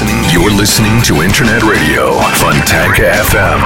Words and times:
listening. 0.00 0.30
You're 0.32 0.50
listening 0.50 1.02
to 1.02 1.22
Internet 1.22 1.62
Radio. 1.62 2.12
Fontanka 2.34 3.12
FM. 3.24 3.60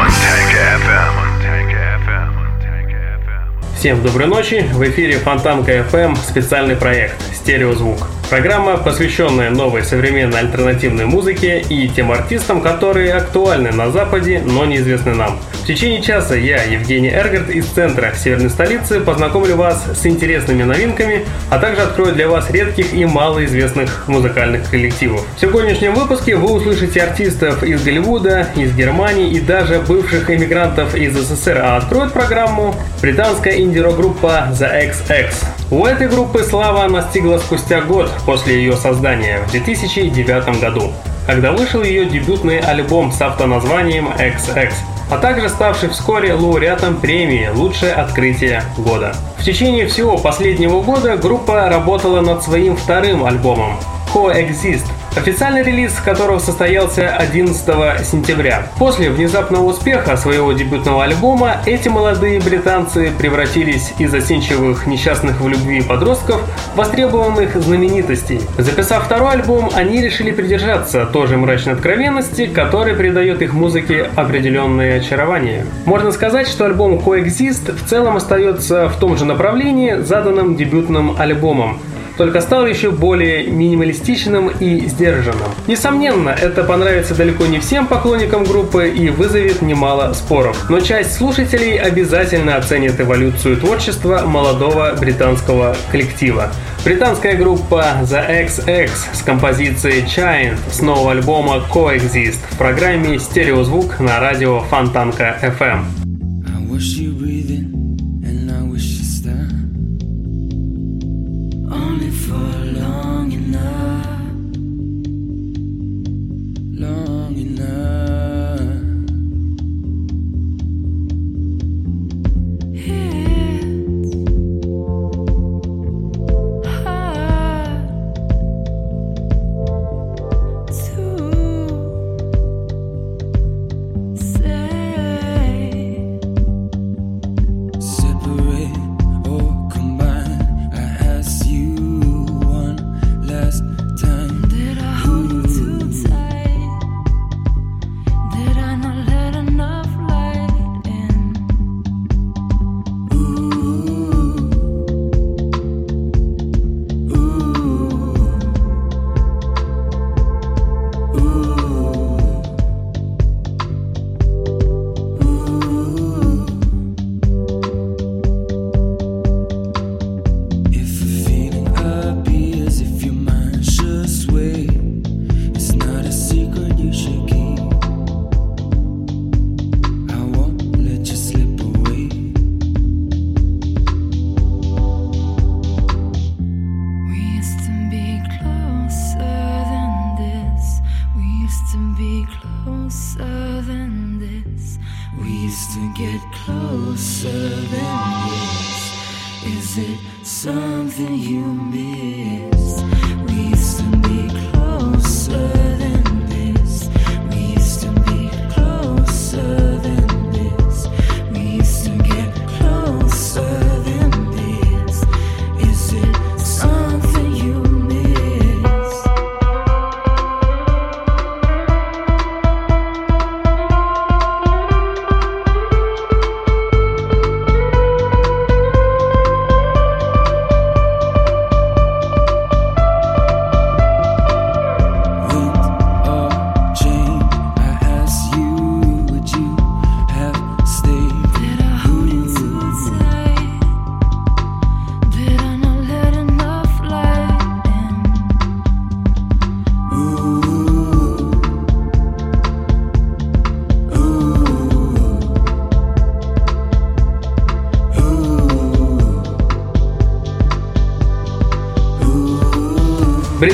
Всем 3.76 4.02
доброй 4.02 4.26
ночи. 4.26 4.66
В 4.72 4.82
эфире 4.82 5.18
Фонтанка 5.18 5.72
FM 5.72 6.16
специальный 6.16 6.76
проект 6.76 7.16
«Стереозвук». 7.34 7.98
Программа, 8.30 8.78
посвященная 8.78 9.50
новой 9.50 9.84
современной 9.84 10.40
альтернативной 10.40 11.04
музыке 11.04 11.60
и 11.60 11.88
тем 11.88 12.10
артистам, 12.10 12.62
которые 12.62 13.14
актуальны 13.14 13.70
на 13.70 13.90
Западе, 13.90 14.42
но 14.44 14.64
неизвестны 14.64 15.14
нам. 15.14 15.38
В 15.52 15.66
течение 15.66 16.02
часа 16.02 16.34
я, 16.34 16.62
Евгений 16.62 17.10
Эргард 17.10 17.48
из 17.50 17.66
центра 17.66 18.12
северной 18.14 18.50
столицы, 18.50 19.00
познакомлю 19.00 19.56
вас 19.56 19.84
с 19.94 20.04
интересными 20.06 20.62
новинками, 20.62 21.26
а 21.50 21.58
также 21.58 21.82
открою 21.82 22.14
для 22.14 22.28
вас 22.28 22.50
редких 22.50 22.92
и 22.92 23.04
малоизвестных 23.04 24.08
музыкальных 24.08 24.68
коллективов. 24.68 25.24
В 25.36 25.40
сегодняшнем 25.40 25.94
выпуске 25.94 26.36
вы 26.36 26.52
услышите 26.52 27.02
артистов 27.02 27.62
из 27.62 27.82
Голливуда, 27.82 28.48
из 28.56 28.74
Германии 28.74 29.30
и 29.30 29.40
даже 29.40 29.80
бывших 29.80 30.28
эмигрантов 30.28 30.94
из 30.94 31.16
СССР, 31.16 31.60
а 31.62 31.76
откроет 31.76 32.12
программу 32.12 32.74
британская 33.00 33.60
инди-рок-группа 33.60 34.48
The 34.52 34.92
XX. 35.08 35.53
У 35.70 35.86
этой 35.86 36.08
группы 36.08 36.44
слава 36.44 36.86
настигла 36.88 37.38
спустя 37.38 37.80
год 37.80 38.10
после 38.26 38.56
ее 38.56 38.76
создания, 38.76 39.40
в 39.46 39.50
2009 39.50 40.60
году, 40.60 40.92
когда 41.26 41.52
вышел 41.52 41.82
ее 41.82 42.04
дебютный 42.04 42.58
альбом 42.58 43.10
с 43.10 43.20
автоназванием 43.22 44.08
XX, 44.08 44.72
а 45.10 45.16
также 45.16 45.48
ставший 45.48 45.88
вскоре 45.88 46.34
лауреатом 46.34 46.96
премии 46.96 47.48
«Лучшее 47.54 47.94
открытие 47.94 48.62
года». 48.76 49.16
В 49.38 49.42
течение 49.42 49.86
всего 49.86 50.18
последнего 50.18 50.82
года 50.82 51.16
группа 51.16 51.68
работала 51.70 52.20
над 52.20 52.42
своим 52.42 52.76
вторым 52.76 53.24
альбомом 53.24 53.78
«Coexist», 54.12 54.84
официальный 55.16 55.62
релиз 55.62 55.92
которого 56.04 56.38
состоялся 56.38 57.08
11 57.08 58.06
сентября. 58.06 58.66
После 58.78 59.10
внезапного 59.10 59.64
успеха 59.64 60.16
своего 60.16 60.52
дебютного 60.52 61.04
альбома 61.04 61.58
эти 61.66 61.88
молодые 61.88 62.40
британцы 62.40 63.12
превратились 63.16 63.92
из 63.98 64.10
застенчивых 64.10 64.86
несчастных 64.86 65.40
в 65.40 65.48
любви 65.48 65.82
подростков 65.82 66.42
в 66.74 66.76
востребованных 66.76 67.54
знаменитостей. 67.56 68.40
Записав 68.58 69.04
второй 69.04 69.32
альбом, 69.32 69.70
они 69.74 70.00
решили 70.00 70.30
придержаться 70.30 71.06
той 71.06 71.26
же 71.28 71.36
мрачной 71.36 71.74
откровенности, 71.74 72.46
которая 72.46 72.94
придает 72.94 73.42
их 73.42 73.52
музыке 73.52 74.10
определенное 74.16 74.98
очарование. 74.98 75.64
Можно 75.84 76.12
сказать, 76.12 76.48
что 76.48 76.64
альбом 76.64 76.98
Coexist 76.98 77.72
в 77.72 77.88
целом 77.88 78.16
остается 78.16 78.88
в 78.88 78.96
том 78.96 79.16
же 79.16 79.24
направлении, 79.24 79.96
заданном 80.02 80.56
дебютным 80.56 81.16
альбомом, 81.18 81.78
только 82.16 82.40
стал 82.40 82.66
еще 82.66 82.90
более 82.90 83.46
минималистичным 83.46 84.48
и 84.48 84.86
сдержанным. 84.88 85.48
Несомненно, 85.66 86.30
это 86.30 86.64
понравится 86.64 87.14
далеко 87.14 87.46
не 87.46 87.58
всем 87.58 87.86
поклонникам 87.86 88.44
группы 88.44 88.88
и 88.88 89.10
вызовет 89.10 89.62
немало 89.62 90.12
споров, 90.12 90.68
но 90.68 90.80
часть 90.80 91.14
слушателей 91.16 91.76
обязательно 91.76 92.56
оценит 92.56 93.00
эволюцию 93.00 93.56
творчества 93.56 94.22
молодого 94.26 94.94
британского 94.98 95.76
коллектива. 95.90 96.52
Британская 96.84 97.34
группа 97.34 97.84
The 98.02 98.46
XX 98.46 98.90
с 99.12 99.22
композицией 99.22 100.04
Giant 100.04 100.58
с 100.70 100.82
нового 100.82 101.12
альбома 101.12 101.64
Coexist 101.72 102.40
в 102.50 102.58
программе 102.58 103.18
«Стереозвук» 103.18 104.00
на 104.00 104.20
радио 104.20 104.60
Фонтанка 104.60 105.38
FM. 105.42 105.84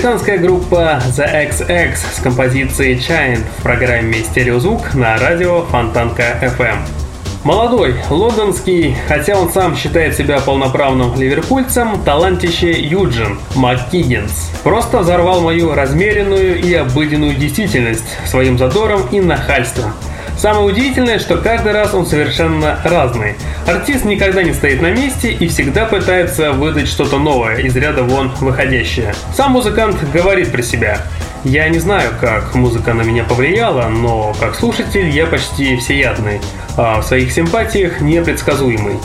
Британская 0.01 0.39
группа 0.39 0.99
The 1.15 1.51
XX 1.51 1.95
с 1.95 2.23
композицией 2.23 2.95
Giant 2.97 3.45
в 3.59 3.63
программе 3.63 4.25
«Стереозвук» 4.25 4.95
на 4.95 5.19
радио 5.19 5.67
Фонтанка 5.67 6.39
FM. 6.41 6.79
Молодой, 7.45 7.97
лондонский, 8.09 8.97
хотя 9.09 9.39
он 9.39 9.53
сам 9.53 9.77
считает 9.77 10.17
себя 10.17 10.41
полноправным 10.41 11.15
ливерпульцем, 11.21 12.03
талантище 12.03 12.73
Юджин 12.81 13.39
МакКиггинс 13.55 14.53
просто 14.63 15.01
взорвал 15.01 15.43
мою 15.43 15.75
размеренную 15.75 16.59
и 16.59 16.73
обыденную 16.73 17.35
действительность 17.35 18.17
своим 18.25 18.57
задором 18.57 19.03
и 19.11 19.21
нахальством– 19.21 19.93
Самое 20.41 20.65
удивительное, 20.65 21.19
что 21.19 21.37
каждый 21.37 21.73
раз 21.73 21.93
он 21.93 22.07
совершенно 22.07 22.81
разный. 22.83 23.35
Артист 23.71 24.05
никогда 24.05 24.43
не 24.43 24.53
стоит 24.53 24.83
на 24.83 24.91
месте 24.91 25.31
и 25.31 25.47
всегда 25.47 25.85
пытается 25.87 26.51
выдать 26.51 26.89
что-то 26.89 27.21
новое, 27.21 27.59
из 27.59 27.77
ряда 27.77 28.03
вон 28.03 28.33
выходящее. 28.41 29.15
Сам 29.33 29.53
музыкант 29.53 29.97
говорит 30.13 30.51
про 30.51 30.61
себя. 30.61 31.07
Я 31.45 31.69
не 31.69 31.79
знаю, 31.79 32.11
как 32.21 32.53
музыка 32.57 32.95
на 32.95 33.03
меня 33.03 33.23
повлияла, 33.23 33.89
но 33.89 34.35
как 34.41 34.57
слушатель 34.57 35.09
я 35.09 35.25
почти 35.25 35.77
всеядный, 35.77 36.41
а 36.77 37.01
в 37.01 37.05
своих 37.05 37.31
симпатиях 37.31 38.01
непредсказуемый. 38.01 38.97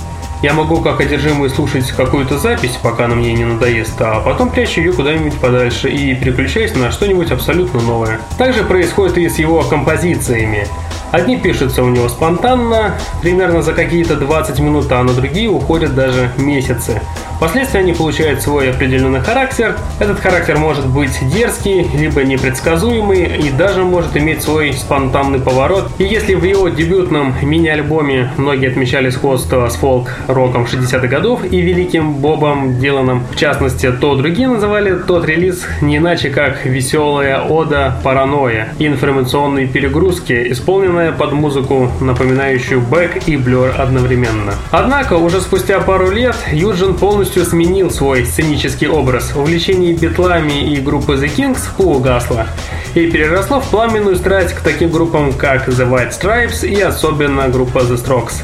Я 0.41 0.53
могу 0.53 0.81
как 0.81 0.99
одержимый 0.99 1.51
слушать 1.51 1.91
какую-то 1.91 2.39
запись, 2.39 2.79
пока 2.81 3.05
она 3.05 3.13
мне 3.13 3.33
не 3.33 3.45
надоест, 3.45 4.01
а 4.01 4.19
потом 4.21 4.49
прячу 4.49 4.81
ее 4.81 4.93
куда-нибудь 4.93 5.39
подальше 5.39 5.89
и 5.89 6.15
переключаюсь 6.15 6.73
на 6.73 6.91
что-нибудь 6.91 7.29
абсолютно 7.29 7.81
новое. 7.81 8.19
Также 8.39 8.63
происходит 8.63 9.19
и 9.19 9.29
с 9.29 9.37
его 9.37 9.61
композициями. 9.61 10.67
Одни 11.15 11.37
пишутся 11.37 11.81
у 11.81 11.87
него 11.87 12.09
спонтанно, 12.09 12.95
примерно 13.21 13.61
за 13.61 13.71
какие-то 13.71 14.17
20 14.17 14.59
минут, 14.59 14.91
а 14.91 15.01
на 15.01 15.13
другие 15.13 15.49
уходят 15.49 15.95
даже 15.95 16.29
месяцы. 16.37 17.01
Впоследствии 17.37 17.79
они 17.79 17.91
получают 17.91 18.41
свой 18.41 18.69
определенный 18.69 19.19
характер. 19.19 19.75
Этот 19.99 20.19
характер 20.19 20.57
может 20.57 20.87
быть 20.87 21.11
дерзкий, 21.33 21.85
либо 21.93 22.23
непредсказуемый 22.23 23.25
и 23.25 23.49
даже 23.49 23.83
может 23.83 24.15
иметь 24.15 24.41
свой 24.41 24.71
спонтанный 24.71 25.39
поворот. 25.39 25.91
И 25.97 26.05
если 26.05 26.33
в 26.33 26.43
его 26.45 26.69
дебютном 26.69 27.35
мини-альбоме 27.41 28.31
многие 28.37 28.69
отмечали 28.69 29.09
сходство 29.09 29.67
с 29.67 29.75
фолк-роком 29.75 30.63
60-х 30.63 31.07
годов 31.07 31.41
и 31.43 31.59
великим 31.59 32.13
Бобом 32.13 32.79
Диланом, 32.79 33.23
в 33.29 33.35
частности, 33.35 33.91
то 33.91 34.15
другие 34.15 34.47
называли 34.47 34.97
тот 34.97 35.25
релиз 35.25 35.67
не 35.81 35.97
иначе 35.97 36.29
как 36.29 36.65
«Веселая 36.65 37.41
ода 37.41 37.97
паранойя» 38.01 38.69
и 38.79 38.87
информационные 38.87 39.67
перегрузки, 39.67 40.51
исполненная 40.51 41.11
под 41.11 41.33
музыку, 41.33 41.91
напоминающую 41.99 42.79
Бэк 42.79 43.23
и 43.27 43.35
Блер 43.35 43.75
одновременно. 43.77 44.53
Однако, 44.71 45.15
уже 45.15 45.41
спустя 45.41 45.79
пару 45.81 46.09
лет 46.11 46.37
Юджин 46.51 46.93
полностью 46.93 47.24
полностью 47.25 47.45
сменил 47.45 47.89
свой 47.89 48.23
сценический 48.23 48.87
образ. 48.87 49.33
Увлечение 49.35 49.93
битлами 49.93 50.73
и 50.73 50.79
группы 50.79 51.13
The 51.15 51.35
Kings 51.35 51.61
поугасло 51.75 52.45
и 52.93 53.09
переросло 53.09 53.61
в 53.61 53.69
пламенную 53.71 54.15
страсть 54.15 54.53
к 54.53 54.61
таким 54.61 54.91
группам, 54.91 55.33
как 55.33 55.67
The 55.67 55.89
White 55.89 56.11
Stripes 56.11 56.67
и 56.67 56.79
особенно 56.79 57.47
группа 57.47 57.79
The 57.79 57.95
Strokes. 57.95 58.43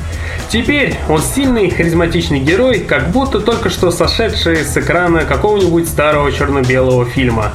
Теперь 0.49 0.95
он 1.09 1.21
сильный, 1.21 1.69
харизматичный 1.69 2.39
герой, 2.39 2.79
как 2.79 3.11
будто 3.11 3.39
только 3.39 3.69
что 3.69 3.91
сошедший 3.91 4.65
с 4.65 4.75
экрана 4.75 5.25
какого-нибудь 5.25 5.87
старого 5.87 6.31
черно-белого 6.31 7.05
фильма. 7.05 7.51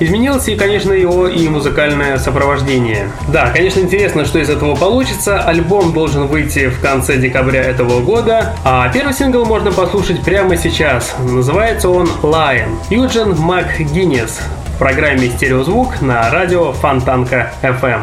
Изменилось 0.00 0.48
и, 0.48 0.54
конечно, 0.54 0.92
его 0.92 1.26
и 1.26 1.48
музыкальное 1.48 2.18
сопровождение. 2.18 3.10
Да, 3.32 3.50
конечно, 3.50 3.80
интересно, 3.80 4.24
что 4.24 4.38
из 4.38 4.48
этого 4.48 4.76
получится. 4.76 5.40
Альбом 5.42 5.92
должен 5.92 6.26
выйти 6.26 6.68
в 6.68 6.80
конце 6.80 7.16
декабря 7.16 7.62
этого 7.62 8.00
года, 8.00 8.54
а 8.64 8.88
первый 8.92 9.12
сингл 9.12 9.44
можно 9.44 9.72
послушать 9.72 10.22
прямо 10.22 10.56
сейчас. 10.56 11.14
Называется 11.18 11.88
он 11.88 12.08
Lion. 12.22 12.76
Юджин 12.90 13.34
МакГиннес 13.36 14.40
в 14.74 14.78
программе 14.78 15.30
«Стереозвук» 15.30 16.00
на 16.00 16.30
радио 16.30 16.72
Фонтанка 16.72 17.52
FM. 17.62 18.02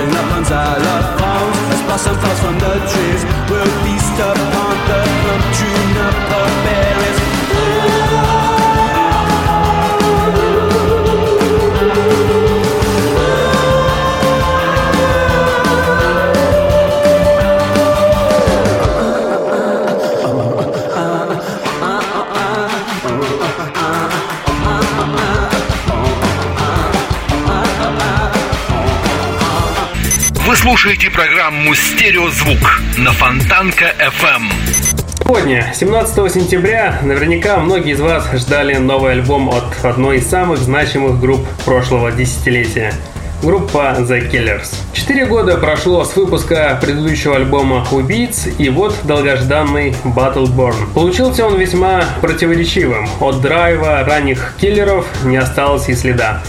sing 0.00 0.16
up 0.16 0.32
on 0.36 0.44
xylophones 0.44 1.56
As 1.72 1.82
blossom 1.86 2.16
falls 2.22 2.40
from 2.40 2.56
the 2.64 2.74
trees. 2.92 3.22
We'll 3.50 3.72
feast 3.84 4.18
upon 4.30 4.69
слушаете 30.56 31.10
программу 31.10 31.74
«Стереозвук» 31.74 32.80
на 32.98 33.12
Фонтанка 33.12 33.94
FM. 33.98 34.42
Сегодня, 35.22 35.72
17 35.74 36.32
сентября, 36.32 36.98
наверняка 37.02 37.58
многие 37.58 37.92
из 37.92 38.00
вас 38.00 38.28
ждали 38.32 38.74
новый 38.74 39.12
альбом 39.12 39.48
от 39.48 39.84
одной 39.84 40.18
из 40.18 40.28
самых 40.28 40.58
значимых 40.58 41.20
групп 41.20 41.46
прошлого 41.64 42.10
десятилетия– 42.10 42.92
группа 43.42 43.96
The 43.98 44.30
Killers. 44.30 44.74
Четыре 44.92 45.26
года 45.26 45.56
прошло 45.56 46.04
с 46.04 46.14
выпуска 46.16 46.78
предыдущего 46.80 47.36
альбома 47.36 47.86
«Убийц», 47.90 48.46
и 48.58 48.68
вот 48.68 48.94
долгожданный 49.04 49.94
Battleborn. 50.04 50.92
Получился 50.94 51.46
он 51.46 51.58
весьма 51.58 52.04
противоречивым. 52.20 53.08
От 53.20 53.40
драйва 53.40 54.04
ранних 54.04 54.54
киллеров 54.60 55.06
не 55.24 55.36
осталось 55.36 55.88
и 55.88 55.94
следа. 55.94 56.42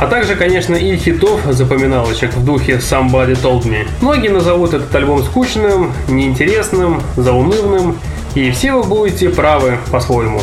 А 0.00 0.06
также, 0.06 0.34
конечно, 0.34 0.74
и 0.74 0.96
хитов 0.96 1.42
запоминалочек 1.50 2.32
в 2.32 2.42
духе 2.42 2.76
Somebody 2.76 3.32
Told 3.32 3.64
Me. 3.64 3.86
Многие 4.00 4.28
назовут 4.28 4.72
этот 4.72 4.94
альбом 4.94 5.22
скучным, 5.22 5.92
неинтересным, 6.08 7.02
заунывным, 7.16 7.98
и 8.34 8.50
все 8.50 8.72
вы 8.72 8.84
будете 8.84 9.28
правы 9.28 9.76
по-своему. 9.90 10.40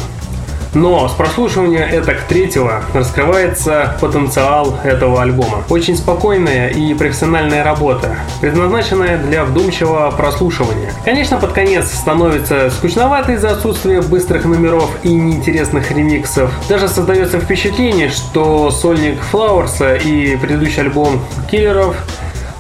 Но 0.78 1.08
с 1.08 1.14
прослушивания 1.14 1.84
этак 1.88 2.22
третьего 2.28 2.84
раскрывается 2.94 3.98
потенциал 4.00 4.78
этого 4.84 5.24
альбома. 5.24 5.64
Очень 5.70 5.98
спокойная 5.98 6.70
и 6.70 6.94
профессиональная 6.94 7.64
работа, 7.64 8.16
предназначенная 8.42 9.18
для 9.18 9.44
вдумчивого 9.44 10.12
прослушивания. 10.12 10.94
Конечно, 11.04 11.38
под 11.38 11.54
конец 11.54 11.92
становится 11.92 12.70
скучновато 12.70 13.32
из-за 13.32 13.54
отсутствия 13.54 14.04
быстрых 14.04 14.46
номеров 14.46 14.92
и 15.02 15.10
неинтересных 15.10 15.90
ремиксов. 15.90 16.52
Даже 16.70 16.88
создается 16.88 17.40
впечатление, 17.40 18.10
что 18.10 18.70
сольник 18.70 19.20
Флауэрса 19.32 19.96
и 19.96 20.36
предыдущий 20.36 20.82
альбом 20.82 21.22
Киллеров 21.50 21.96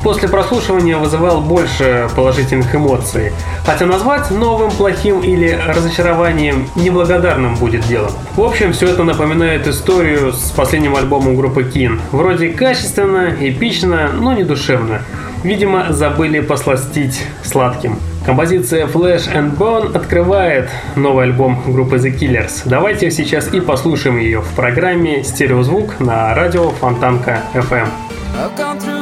после 0.07 0.29
прослушивания 0.29 0.95
вызывал 0.95 1.41
больше 1.41 2.07
положительных 2.15 2.73
эмоций. 2.73 3.33
Хотя 3.65 3.85
назвать 3.85 4.31
новым, 4.31 4.71
плохим 4.71 5.19
или 5.19 5.59
разочарованием 5.67 6.69
неблагодарным 6.77 7.55
будет 7.55 7.85
делом. 7.87 8.11
В 8.37 8.41
общем, 8.41 8.71
все 8.71 8.87
это 8.87 9.03
напоминает 9.03 9.67
историю 9.67 10.31
с 10.31 10.51
последним 10.51 10.95
альбомом 10.95 11.35
группы 11.35 11.65
Кин. 11.65 11.99
Вроде 12.13 12.51
качественно, 12.53 13.35
эпично, 13.37 14.11
но 14.13 14.31
не 14.31 14.45
душевно. 14.45 15.01
Видимо, 15.43 15.87
забыли 15.91 16.39
посластить 16.39 17.21
сладким. 17.43 17.99
Композиция 18.25 18.87
Flash 18.87 19.29
and 19.35 19.57
Bone 19.57 19.93
открывает 19.93 20.69
новый 20.95 21.25
альбом 21.25 21.61
группы 21.67 21.97
The 21.97 22.17
Killers. 22.17 22.61
Давайте 22.63 23.11
сейчас 23.11 23.53
и 23.53 23.59
послушаем 23.59 24.19
ее 24.19 24.39
в 24.39 24.55
программе 24.55 25.25
«Стереозвук» 25.25 25.99
на 25.99 26.33
радио 26.33 26.69
Фонтанка 26.69 27.41
FM. 27.53 27.89
I've 28.37 28.55
gone 28.55 28.96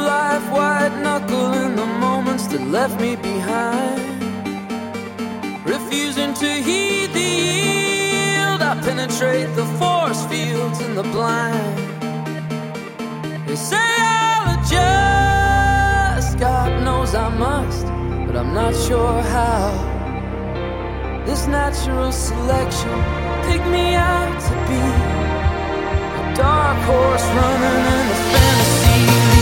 white 0.88 1.02
knuckling 1.02 1.74
the 1.76 1.86
moments 1.86 2.46
that 2.48 2.60
left 2.68 3.00
me 3.00 3.16
behind. 3.16 4.02
Refusing 5.64 6.32
to 6.34 6.46
heed 6.46 7.12
the 7.12 7.20
yield, 7.20 8.62
I 8.62 8.78
penetrate 8.82 9.54
the 9.56 9.66
force 9.78 10.24
fields 10.26 10.80
in 10.80 10.94
the 10.94 11.02
blind. 11.02 11.76
They 13.46 13.56
say 13.56 13.88
I'll 13.98 14.58
adjust, 14.58 16.38
God 16.38 16.82
knows 16.84 17.14
I 17.14 17.28
must, 17.30 17.86
but 18.26 18.36
I'm 18.36 18.54
not 18.54 18.74
sure 18.74 19.22
how. 19.22 19.64
This 21.24 21.46
natural 21.48 22.12
selection 22.12 22.96
picked 23.46 23.66
me 23.66 23.94
out 23.94 24.34
to 24.48 24.54
be 24.68 24.82
a 26.20 26.34
dark 26.36 26.78
horse 26.88 27.26
running 27.38 27.84
in 27.96 28.08
the 28.08 28.18
fantasy. 28.32 29.35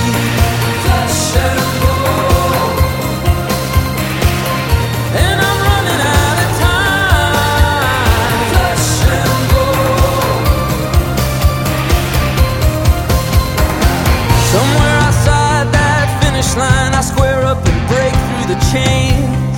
Chains. 18.74 19.56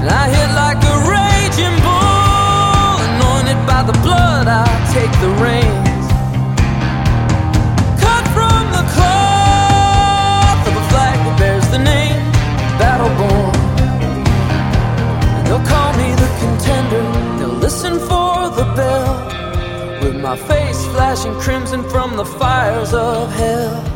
And 0.00 0.08
I 0.22 0.24
hit 0.36 0.50
like 0.62 0.80
a 0.94 0.96
raging 1.14 1.76
bull, 1.86 2.94
anointed 3.10 3.60
by 3.66 3.82
the 3.90 3.96
blood. 4.04 4.46
I 4.46 4.66
take 4.94 5.12
the 5.24 5.32
reins. 5.44 6.06
Cut 8.04 8.24
from 8.36 8.62
the 8.78 8.84
cloth 8.94 10.62
of 10.68 10.74
a 10.82 10.84
flag 10.90 11.16
that 11.26 11.36
bears 11.40 11.68
the 11.74 11.82
name 11.92 12.20
Battleborn. 12.80 13.56
And 15.36 15.42
they'll 15.46 15.68
call 15.74 15.90
me 16.00 16.08
the 16.22 16.30
contender. 16.42 17.04
They'll 17.38 17.60
listen 17.66 17.94
for 18.10 18.34
the 18.58 18.66
bell. 18.78 19.10
With 20.02 20.16
my 20.28 20.36
face 20.36 20.80
flashing 20.94 21.34
crimson 21.40 21.82
from 21.90 22.16
the 22.16 22.24
fires 22.24 22.94
of 22.94 23.32
hell. 23.32 23.95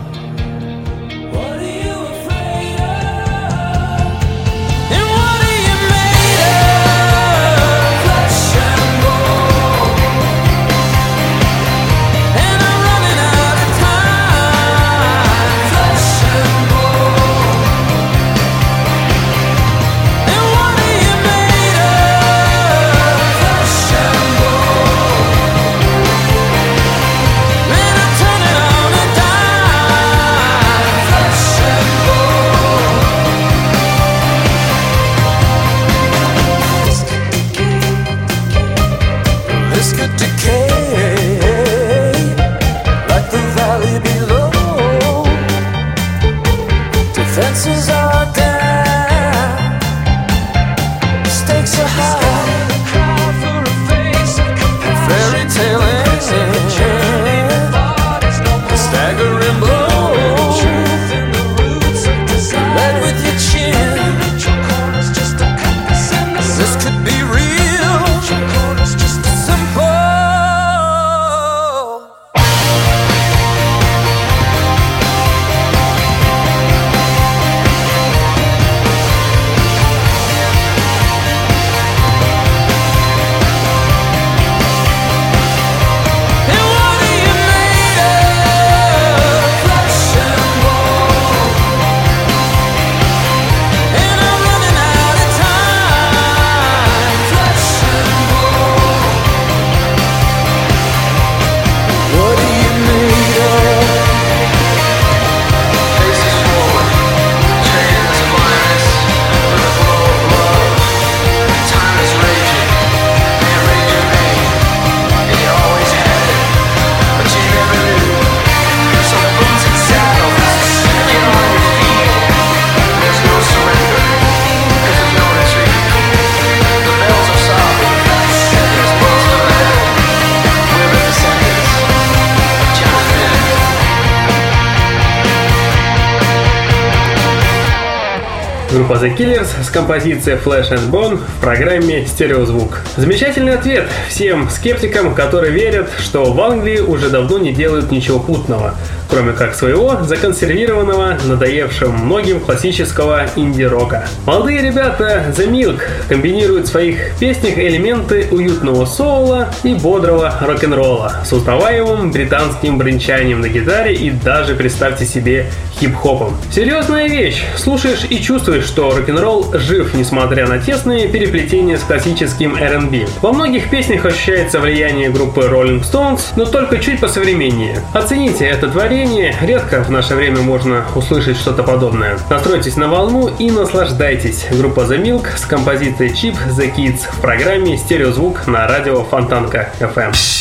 The 139.01 139.17
Killers 139.17 139.49
с 139.65 139.71
композицией 139.71 140.37
Flash 140.37 140.71
and 140.73 140.91
Bone 140.91 141.17
в 141.17 141.41
программе 141.41 142.05
«Стереозвук». 142.05 142.83
Замечательный 142.99 143.55
ответ 143.55 143.89
всем 144.11 144.51
скептикам, 144.51 145.15
которые 145.15 145.53
верят, 145.53 145.89
что 145.99 146.31
в 146.31 146.39
Англии 146.39 146.81
уже 146.81 147.09
давно 147.09 147.39
не 147.39 147.55
делают 147.55 147.91
ничего 147.91 148.19
путного– 148.19 148.75
кроме 149.11 149.33
как 149.33 149.55
своего 149.55 150.03
законсервированного, 150.03 151.19
надоевшего 151.25 151.91
многим 151.91 152.41
классического 152.41 153.27
инди-рока. 153.37 154.07
Молодые 154.25 154.63
ребята 154.63 155.25
The 155.37 155.51
Milk 155.51 155.83
комбинируют 156.09 156.69
в 156.69 156.71
своих 156.71 157.17
песнях 157.19 157.59
элементы 157.59 158.29
уютного 158.31 158.87
соула 158.87 159.49
и 159.65 159.75
бодрого 159.75 160.33
рок-н-ролла 160.41 161.13
с 161.25 161.33
узнаваемым 161.33 162.13
британским 162.13 162.79
бренчанием 162.79 163.41
на 163.41 163.49
гитаре 163.49 163.95
и 163.95 164.11
даже, 164.11 164.55
представьте 164.55 165.05
себе, 165.05 165.51
хип-хопом. 165.81 166.37
Серьезная 166.53 167.09
вещь. 167.09 167.45
Слушаешь 167.57 168.05
и 168.09 168.21
чувствуешь, 168.21 168.65
что 168.65 168.95
рок-н-ролл 168.95 169.47
жив, 169.55 169.95
несмотря 169.95 170.47
на 170.47 170.59
тесные 170.59 171.09
переплетения 171.09 171.79
с 171.79 171.83
классическим 171.83 172.55
R&B. 172.55 173.07
Во 173.23 173.33
многих 173.33 173.71
песнях 173.71 174.05
ощущается 174.05 174.61
влияние 174.61 175.11
группы 175.11 175.41
Rolling 175.41 175.83
Stones, 175.83 176.21
но 176.37 176.45
только 176.45 176.79
чуть 176.79 177.01
посовременнее. 177.01 177.83
Оцените 177.95 178.45
это 178.45 178.69
творение. 178.69 179.35
Редко 179.41 179.83
в 179.83 179.91
наше 179.91 180.15
время 180.15 180.41
можно 180.41 180.85
услышать 180.95 181.39
что-то 181.39 181.63
подобное. 181.63 182.19
Настройтесь 182.29 182.77
на 182.77 182.89
волну 182.89 183.31
и 183.39 183.51
наслаждайтесь. 183.51 184.47
Группа 184.51 184.81
The 184.81 185.03
Milk 185.03 185.37
с 185.37 185.47
композицией 185.47 186.13
Chip 186.13 186.37
The 186.49 186.75
Kids 186.75 187.01
в 187.11 187.21
программе 187.21 187.79
«Стереозвук» 187.79 188.47
на 188.47 188.69
радио 188.69 189.03
Фонтанка 189.05 189.73
FM. 189.81 190.40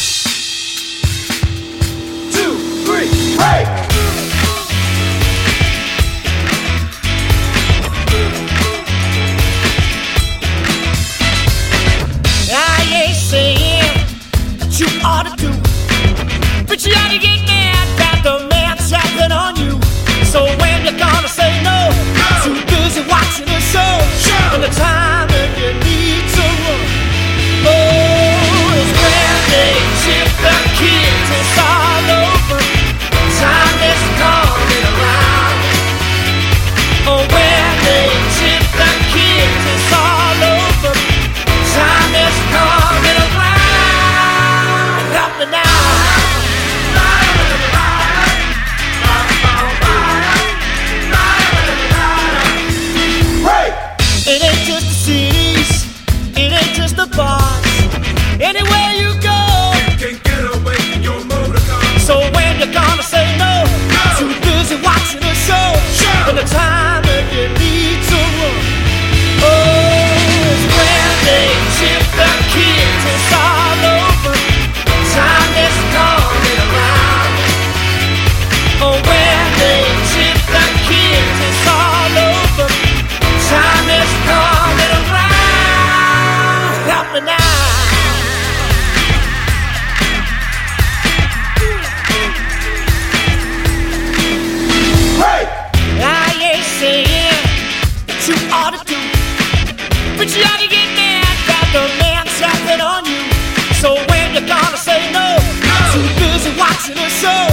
in 106.90 106.98
her 106.98 107.10
soul. 107.10 107.50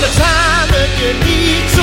The 0.00 0.10
time 0.16 0.68
that 0.70 0.90
you 1.00 1.12
need 1.24 1.68
to. 1.74 1.79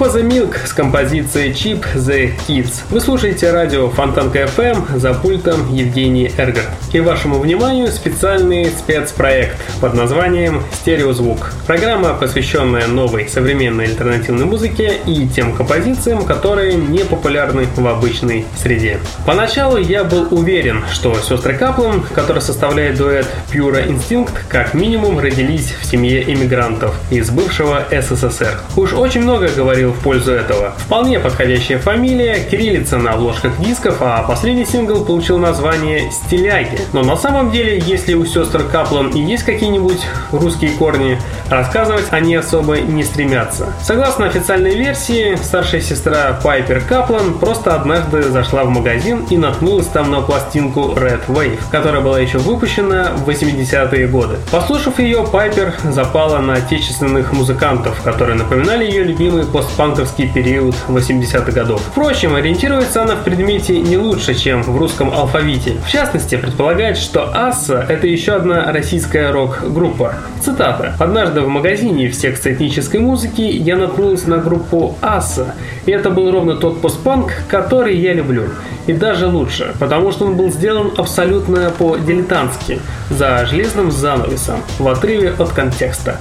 Группа 0.00 0.16
The 0.16 0.26
Milk 0.26 0.56
с 0.66 0.72
композицией 0.72 1.52
Chip 1.52 1.84
The 1.94 2.32
Kids. 2.48 2.84
Вы 2.88 3.02
слушаете 3.02 3.50
радио 3.50 3.90
Фонтанка 3.90 4.44
FM 4.44 4.98
за 4.98 5.12
пультом 5.12 5.74
Евгений 5.74 6.32
Эргер. 6.38 6.64
И 6.94 7.00
вашему 7.00 7.38
вниманию 7.38 7.88
специальный 7.88 8.70
спецпроект 8.70 9.58
под 9.82 9.92
названием 9.92 10.62
«Стереозвук». 10.72 11.52
Программа, 11.66 12.14
посвященная 12.14 12.86
новой 12.86 13.28
современной 13.28 13.88
альтернативной 13.88 14.46
музыке 14.46 15.00
и 15.06 15.28
тем 15.28 15.54
композициям, 15.54 16.24
которые 16.24 16.76
не 16.76 17.00
популярны 17.00 17.66
в 17.76 17.86
обычной 17.86 18.46
среде. 18.56 19.00
Поначалу 19.26 19.76
я 19.76 20.04
был 20.04 20.28
уверен, 20.30 20.82
что 20.90 21.14
сестры 21.16 21.54
Каплан, 21.58 22.02
которые 22.14 22.40
составляют 22.40 22.96
дуэт 22.96 23.26
Pure 23.52 23.86
Instinct, 23.86 24.32
как 24.48 24.72
минимум 24.72 25.18
родились 25.18 25.74
в 25.78 25.84
семье 25.84 26.22
иммигрантов 26.32 26.94
из 27.10 27.28
бывшего 27.28 27.84
СССР. 27.90 28.60
Уж 28.76 28.94
очень 28.94 29.20
много 29.20 29.48
говорил 29.48 29.89
в 29.92 30.00
пользу 30.00 30.32
этого. 30.32 30.72
Вполне 30.78 31.18
подходящая 31.18 31.78
фамилия, 31.78 32.44
кириллица 32.44 32.98
на 32.98 33.12
обложках 33.12 33.58
дисков, 33.60 33.98
а 34.00 34.22
последний 34.22 34.64
сингл 34.64 35.04
получил 35.04 35.38
название 35.38 36.10
«Стиляги». 36.10 36.80
Но 36.92 37.02
на 37.02 37.16
самом 37.16 37.50
деле, 37.50 37.82
если 37.86 38.14
у 38.14 38.24
сестр 38.24 38.64
Каплан 38.64 39.10
и 39.10 39.20
есть 39.20 39.44
какие-нибудь 39.44 40.06
русские 40.32 40.72
корни, 40.72 41.18
рассказывать 41.48 42.06
они 42.10 42.34
особо 42.34 42.78
не 42.78 43.02
стремятся. 43.02 43.72
Согласно 43.82 44.26
официальной 44.26 44.76
версии, 44.76 45.36
старшая 45.36 45.80
сестра 45.80 46.38
Пайпер 46.42 46.80
Каплан 46.80 47.34
просто 47.38 47.74
однажды 47.74 48.22
зашла 48.22 48.64
в 48.64 48.68
магазин 48.70 49.24
и 49.30 49.36
наткнулась 49.36 49.86
там 49.86 50.10
на 50.10 50.20
пластинку 50.20 50.92
Red 50.96 51.26
Wave, 51.28 51.60
которая 51.70 52.00
была 52.00 52.18
еще 52.18 52.38
выпущена 52.38 53.12
в 53.16 53.28
80-е 53.28 54.06
годы. 54.08 54.36
Послушав 54.50 54.98
ее, 54.98 55.26
Пайпер 55.30 55.74
запала 55.84 56.38
на 56.38 56.54
отечественных 56.54 57.32
музыкантов, 57.32 58.00
которые 58.02 58.36
напоминали 58.36 58.84
ее 58.84 59.04
любимый 59.04 59.44
постпанковский 59.80 60.30
период 60.30 60.74
80-х 60.88 61.52
годов. 61.52 61.80
Впрочем, 61.80 62.34
ориентируется 62.34 63.00
она 63.00 63.16
в 63.16 63.24
предмете 63.24 63.80
не 63.80 63.96
лучше, 63.96 64.34
чем 64.34 64.62
в 64.62 64.76
русском 64.76 65.10
алфавите. 65.10 65.76
В 65.86 65.90
частности, 65.90 66.36
предполагает, 66.36 66.98
что 66.98 67.30
Асса– 67.34 67.86
это 67.88 68.06
еще 68.06 68.34
одна 68.34 68.70
российская 68.72 69.30
рок-группа. 69.32 70.16
Цитата. 70.44 70.94
«Однажды 70.98 71.40
в 71.40 71.48
магазине 71.48 72.10
в 72.10 72.14
секции 72.14 72.52
этнической 72.52 73.00
музыки 73.00 73.40
я 73.40 73.76
наткнулась 73.76 74.26
на 74.26 74.36
группу 74.36 74.96
Асса, 75.00 75.54
и 75.86 75.92
это 75.92 76.10
был 76.10 76.30
ровно 76.30 76.56
тот 76.56 76.82
постпанк, 76.82 77.32
который 77.48 77.96
я 77.96 78.12
люблю. 78.12 78.50
И 78.86 78.92
даже 78.92 79.28
лучше, 79.28 79.74
потому 79.78 80.12
что 80.12 80.26
он 80.26 80.36
был 80.36 80.50
сделан 80.50 80.90
абсолютно 80.98 81.70
по-дилетантски, 81.70 82.80
за 83.08 83.46
железным 83.46 83.90
занавесом, 83.90 84.60
в 84.78 84.86
отрыве 84.86 85.30
от 85.38 85.48
контекста. 85.52 86.18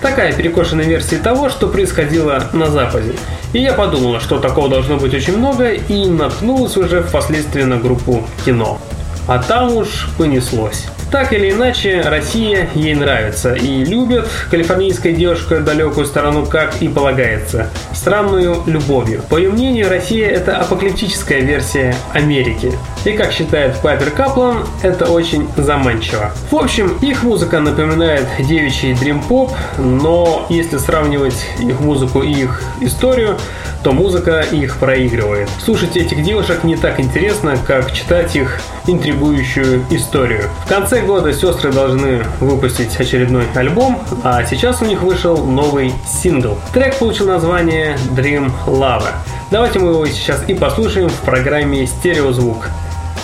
Такая 0.00 0.32
перекошенная 0.32 0.84
версия 0.84 1.18
того, 1.18 1.48
что 1.48 1.66
происходило 1.66 2.44
на 2.52 2.68
Западе. 2.68 3.14
И 3.52 3.58
я 3.58 3.72
подумала, 3.72 4.20
что 4.20 4.38
такого 4.38 4.68
должно 4.68 4.96
быть 4.96 5.12
очень 5.12 5.36
много, 5.36 5.72
и 5.72 6.06
наткнулась 6.06 6.76
уже 6.76 7.02
впоследствии 7.02 7.62
на 7.62 7.78
группу 7.78 8.24
кино. 8.44 8.78
А 9.26 9.42
там 9.42 9.74
уж 9.74 10.08
понеслось. 10.16 10.86
Так 11.10 11.32
или 11.32 11.50
иначе, 11.50 12.02
Россия 12.04 12.68
ей 12.74 12.94
нравится 12.94 13.54
и 13.54 13.82
любит 13.82 14.28
калифорнийская 14.50 15.14
девушка 15.14 15.60
далекую 15.60 16.04
сторону, 16.04 16.44
как 16.44 16.82
и 16.82 16.88
полагается, 16.88 17.68
странную 17.94 18.62
любовью. 18.66 19.22
По 19.30 19.38
ее 19.38 19.50
мнению, 19.50 19.88
Россия– 19.88 20.28
это 20.30 20.58
апокалиптическая 20.58 21.40
версия 21.40 21.96
Америки. 22.12 22.72
И, 23.04 23.12
как 23.12 23.32
считает 23.32 23.76
Пайпер 23.80 24.10
Каплан, 24.10 24.66
это 24.82 25.06
очень 25.06 25.48
заманчиво. 25.56 26.32
В 26.50 26.56
общем, 26.56 26.98
их 27.00 27.22
музыка 27.22 27.60
напоминает 27.60 28.26
девичий 28.38 28.94
дрим-поп, 28.94 29.52
но 29.78 30.46
если 30.48 30.78
сравнивать 30.78 31.46
их 31.60 31.80
музыку 31.80 32.22
и 32.22 32.32
их 32.32 32.62
историю, 32.80 33.36
то 33.82 33.92
музыка 33.92 34.40
их 34.40 34.76
проигрывает. 34.76 35.48
Слушать 35.64 35.96
этих 35.96 36.22
девушек 36.22 36.64
не 36.64 36.76
так 36.76 36.98
интересно, 37.00 37.56
как 37.66 37.92
читать 37.92 38.34
их 38.34 38.60
интригующую 38.86 39.84
историю. 39.90 40.44
В 40.64 40.68
конце 40.68 41.02
года 41.02 41.32
сестры 41.32 41.72
должны 41.72 42.24
выпустить 42.40 42.98
очередной 42.98 43.44
альбом, 43.54 44.00
а 44.24 44.44
сейчас 44.44 44.82
у 44.82 44.84
них 44.84 45.02
вышел 45.02 45.36
новый 45.44 45.92
сингл. 46.06 46.58
Трек 46.74 46.98
получил 46.98 47.26
название 47.26 47.96
Dream 48.16 48.50
Lover. 48.66 49.12
Давайте 49.50 49.78
мы 49.78 49.92
его 49.92 50.06
сейчас 50.06 50.46
и 50.46 50.52
послушаем 50.52 51.08
в 51.08 51.20
программе 51.22 51.86
«Стереозвук». 51.86 52.68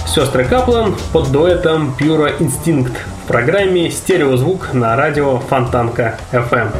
Сестры 0.06 0.46
Каплан 0.46 0.96
под 1.12 1.30
дуэтом 1.30 1.94
Pure 1.98 2.38
Instinct 2.38 2.96
в 3.24 3.28
программе 3.28 3.90
«Стереозвук» 3.90 4.72
на 4.72 4.96
радио 4.96 5.38
Фонтанка 5.40 6.18
FM. 6.32 6.70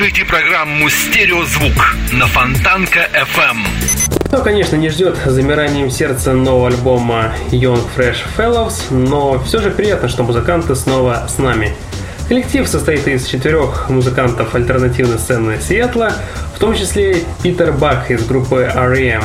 Слушаете 0.00 0.24
программу 0.24 0.88
«Стереозвук» 0.88 1.94
на 2.14 2.26
Фонтанка 2.26 3.00
FM. 3.12 3.58
Кто, 4.24 4.38
конечно, 4.38 4.76
не 4.76 4.88
ждет 4.88 5.18
замиранием 5.26 5.90
сердца 5.90 6.32
нового 6.32 6.68
альбома 6.68 7.34
Young 7.50 7.86
Fresh 7.94 8.20
Fellows, 8.34 8.90
но 8.90 9.38
все 9.40 9.60
же 9.60 9.70
приятно, 9.70 10.08
что 10.08 10.22
музыканты 10.22 10.74
снова 10.74 11.26
с 11.28 11.36
нами. 11.36 11.74
Коллектив 12.28 12.66
состоит 12.66 13.06
из 13.08 13.26
четырех 13.26 13.90
музыкантов 13.90 14.54
альтернативной 14.54 15.18
сцены 15.18 15.60
Сиэтла, 15.60 16.14
в 16.54 16.58
том 16.58 16.74
числе 16.74 17.22
Питер 17.42 17.72
Бах 17.72 18.10
из 18.10 18.24
группы 18.24 18.72
R.E.M., 18.74 19.22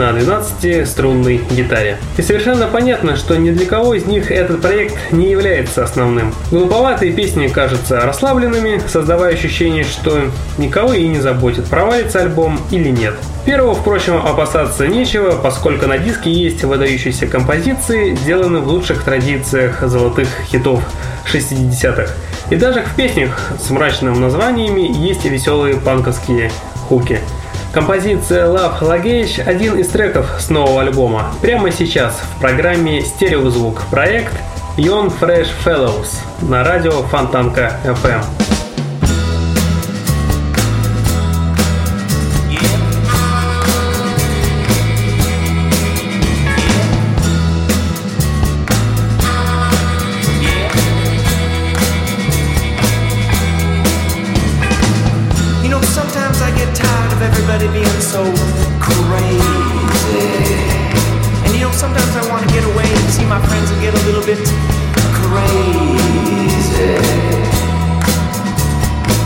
на 0.00 0.18
12-струнной 0.18 1.42
гитаре. 1.50 1.98
И 2.16 2.22
совершенно 2.22 2.66
понятно, 2.66 3.16
что 3.16 3.36
ни 3.36 3.50
для 3.50 3.66
кого 3.66 3.94
из 3.94 4.06
них 4.06 4.30
этот 4.30 4.62
проект 4.62 4.96
не 5.12 5.30
является 5.30 5.84
основным. 5.84 6.34
Глуповатые 6.50 7.12
песни 7.12 7.48
кажутся 7.48 8.00
расслабленными, 8.00 8.80
создавая 8.88 9.34
ощущение, 9.34 9.84
что 9.84 10.22
никого 10.56 10.94
и 10.94 11.06
не 11.06 11.20
заботит, 11.20 11.66
провалится 11.66 12.20
альбом 12.20 12.58
или 12.70 12.88
нет. 12.88 13.14
Первого, 13.44 13.74
впрочем, 13.74 14.16
опасаться 14.16 14.86
нечего, 14.86 15.32
поскольку 15.32 15.86
на 15.86 15.98
диске 15.98 16.30
есть 16.30 16.64
выдающиеся 16.64 17.26
композиции, 17.26 18.14
сделанные 18.14 18.62
в 18.62 18.68
лучших 18.68 19.02
традициях 19.02 19.82
золотых 19.82 20.28
хитов 20.50 20.82
60-х. 21.30 22.12
И 22.50 22.56
даже 22.56 22.82
в 22.82 22.94
песнях 22.96 23.52
с 23.60 23.70
мрачными 23.70 24.16
названиями 24.16 24.90
есть 25.06 25.24
веселые 25.24 25.76
панковские 25.76 26.50
хуки– 26.88 27.20
Композиция 27.72 28.46
Love 28.46 28.80
Luggage– 28.80 29.40
один 29.46 29.78
из 29.78 29.86
треков 29.88 30.26
с 30.40 30.50
нового 30.50 30.82
альбома. 30.82 31.32
Прямо 31.40 31.70
сейчас 31.70 32.20
в 32.20 32.40
программе 32.40 33.00
«Стереозвук» 33.00 33.82
проект 33.92 34.32
Young 34.76 35.12
Fresh 35.20 35.50
Fellows 35.64 36.18
на 36.42 36.64
радио 36.64 36.90
Фонтанка 37.04 37.78
FM. 37.84 38.49
so 58.00 58.24
crazy. 58.80 59.44
And 61.44 61.52
you 61.52 61.60
know, 61.60 61.70
sometimes 61.70 62.16
I 62.16 62.24
want 62.32 62.48
to 62.48 62.50
get 62.54 62.64
away 62.64 62.88
and 62.88 63.10
see 63.12 63.26
my 63.26 63.40
friends 63.44 63.70
and 63.70 63.80
get 63.82 63.92
a 63.92 64.02
little 64.08 64.24
bit 64.24 64.40
crazy. 65.12 66.00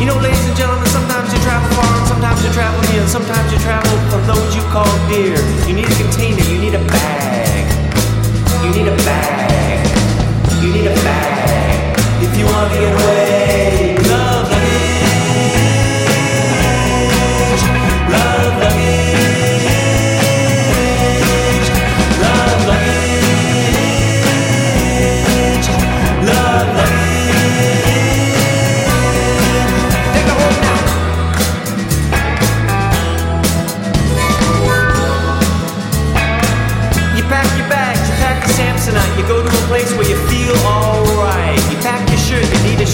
You 0.03 0.07
know, 0.11 0.19
ladies 0.19 0.43
and 0.49 0.57
gentlemen, 0.57 0.89
sometimes 0.91 1.33
you 1.33 1.39
travel 1.47 1.71
far 1.79 1.87
and 1.87 2.07
sometimes 2.09 2.43
you 2.43 2.51
travel 2.51 2.81
near 2.91 3.03
and 3.03 3.11
sometimes 3.11 3.53
you 3.53 3.59
travel 3.63 3.95
from 4.11 4.27
those 4.27 4.57
you 4.57 4.63
call 4.75 4.91
dear. 5.07 5.39
You 5.71 5.75
need 5.79 5.87
a 5.87 5.95
container, 5.95 6.43
you 6.51 6.59
need 6.59 6.75
a 6.75 6.85
bag. 6.91 7.65
You 8.65 8.71
need 8.75 8.89
a 8.91 8.97
bag. 9.07 9.87
You 10.63 10.73
need 10.73 10.87
a 10.91 10.95
bag. 11.07 11.95
If 12.27 12.37
you 12.37 12.45
want 12.47 12.73
to 12.73 12.79
get 12.79 12.91
away. 12.91 13.94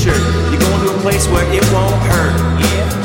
picture. 0.01 0.19
You're 0.51 0.61
going 0.61 0.87
to 0.87 0.95
a 0.95 1.01
place 1.01 1.27
where 1.29 1.45
it 1.53 1.65
won't 1.73 1.95
hurt. 1.95 2.61
Yeah. 2.61 3.00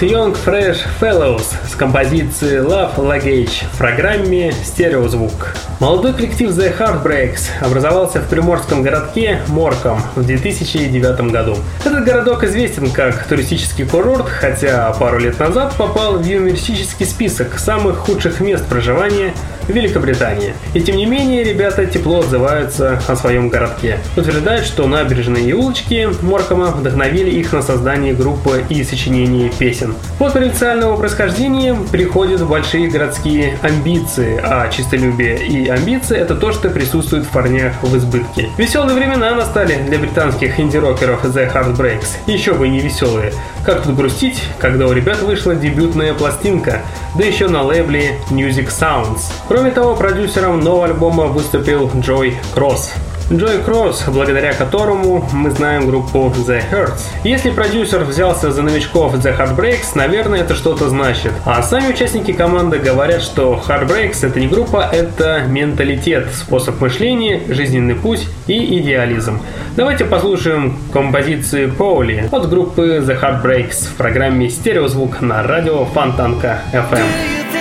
Young 0.00 0.32
Fresh 0.32 0.86
Fellows 1.00 1.54
с 1.68 1.74
композицией 1.74 2.58
Love 2.58 2.96
Luggage 2.98 3.64
в 3.72 3.78
программе 3.78 4.52
«Стереозвук». 4.52 5.54
Молодой 5.80 6.12
коллектив 6.12 6.50
The 6.50 6.76
Heartbreaks 6.76 7.50
образовался 7.60 8.18
в 8.18 8.28
приморском 8.28 8.82
городке 8.82 9.42
Морком 9.46 10.00
в 10.16 10.26
2009 10.26 11.30
году. 11.30 11.56
Этот 11.84 12.04
городок 12.04 12.42
известен 12.42 12.90
как 12.90 13.24
туристический 13.28 13.86
курорт, 13.86 14.28
хотя 14.28 14.90
пару 14.98 15.20
лет 15.20 15.38
назад 15.38 15.76
попал 15.76 16.18
в 16.18 16.26
юмористический 16.26 17.06
список 17.06 17.60
самых 17.60 17.98
худших 17.98 18.40
мест 18.40 18.66
проживания 18.66 19.32
в 19.68 19.70
Великобритании. 19.70 20.54
И 20.74 20.80
тем 20.80 20.96
не 20.96 21.06
менее, 21.06 21.44
ребята 21.44 21.86
тепло 21.86 22.20
отзываются 22.20 23.00
о 23.06 23.14
своем 23.14 23.48
городке. 23.48 23.98
Утверждают, 24.16 24.64
что 24.64 24.86
набережные 24.86 25.44
и 25.44 25.52
улочки 25.52 26.08
Моркома 26.22 26.68
вдохновили 26.68 27.30
их 27.30 27.52
на 27.52 27.62
создание 27.62 28.14
группы 28.14 28.64
и 28.68 28.82
сочинение 28.82 29.50
песен. 29.50 29.94
От 30.18 30.32
провинциального 30.32 30.96
происхождения 30.96 31.76
приходят 31.92 32.44
большие 32.44 32.88
городские 32.88 33.58
амбиции, 33.62 34.40
а 34.42 34.68
чистолюбие 34.70 35.46
и 35.46 35.67
амбиции– 35.68 36.16
это 36.18 36.34
то, 36.34 36.52
что 36.52 36.70
присутствует 36.70 37.24
в 37.24 37.28
парнях 37.28 37.74
в 37.82 37.96
избытке. 37.96 38.50
Веселые 38.56 38.96
времена 38.96 39.34
настали 39.34 39.82
для 39.82 39.98
британских 39.98 40.58
инди-рокеров 40.58 41.24
The 41.24 41.52
Heartbreaks. 41.52 42.18
Еще 42.26 42.54
бы 42.54 42.68
не 42.68 42.80
веселые. 42.80 43.32
Как 43.64 43.82
тут 43.82 43.96
грустить, 43.96 44.42
когда 44.58 44.86
у 44.86 44.92
ребят 44.92 45.20
вышла 45.22 45.54
дебютная 45.54 46.14
пластинка, 46.14 46.82
да 47.16 47.24
еще 47.24 47.48
на 47.48 47.62
лейбле 47.62 48.18
Music 48.30 48.68
Sounds. 48.68 49.32
Кроме 49.46 49.70
того, 49.70 49.94
продюсером 49.94 50.60
нового 50.60 50.86
альбома 50.86 51.24
выступил 51.24 51.90
Джой 52.00 52.36
Кросс. 52.54 52.92
Джой 53.30 53.58
Кросс, 53.62 54.04
благодаря 54.06 54.54
которому 54.54 55.28
мы 55.34 55.50
знаем 55.50 55.86
группу 55.86 56.32
The 56.34 56.62
Hurts. 56.72 57.02
Если 57.24 57.50
продюсер 57.50 58.04
взялся 58.04 58.50
за 58.50 58.62
новичков 58.62 59.14
The 59.16 59.38
Heartbreaks, 59.38 59.88
наверное, 59.94 60.40
это 60.40 60.54
что-то 60.54 60.88
значит. 60.88 61.32
А 61.44 61.62
сами 61.62 61.92
участники 61.92 62.32
команды 62.32 62.78
говорят, 62.78 63.20
что 63.20 63.62
Heartbreaks 63.68 64.26
это 64.26 64.40
не 64.40 64.48
группа, 64.48 64.88
это 64.90 65.42
менталитет, 65.46 66.28
способ 66.32 66.80
мышления, 66.80 67.42
жизненный 67.48 67.96
путь 67.96 68.26
и 68.46 68.78
идеализм. 68.80 69.42
Давайте 69.76 70.06
послушаем 70.06 70.78
композиции 70.90 71.66
Поули 71.66 72.30
от 72.32 72.48
группы 72.48 73.04
The 73.06 73.20
Heartbreaks 73.20 73.90
в 73.90 73.96
программе 73.96 74.48
«Стереозвук» 74.48 75.20
на 75.20 75.42
радио 75.42 75.84
Фонтанка 75.84 76.62
FM. 76.72 77.57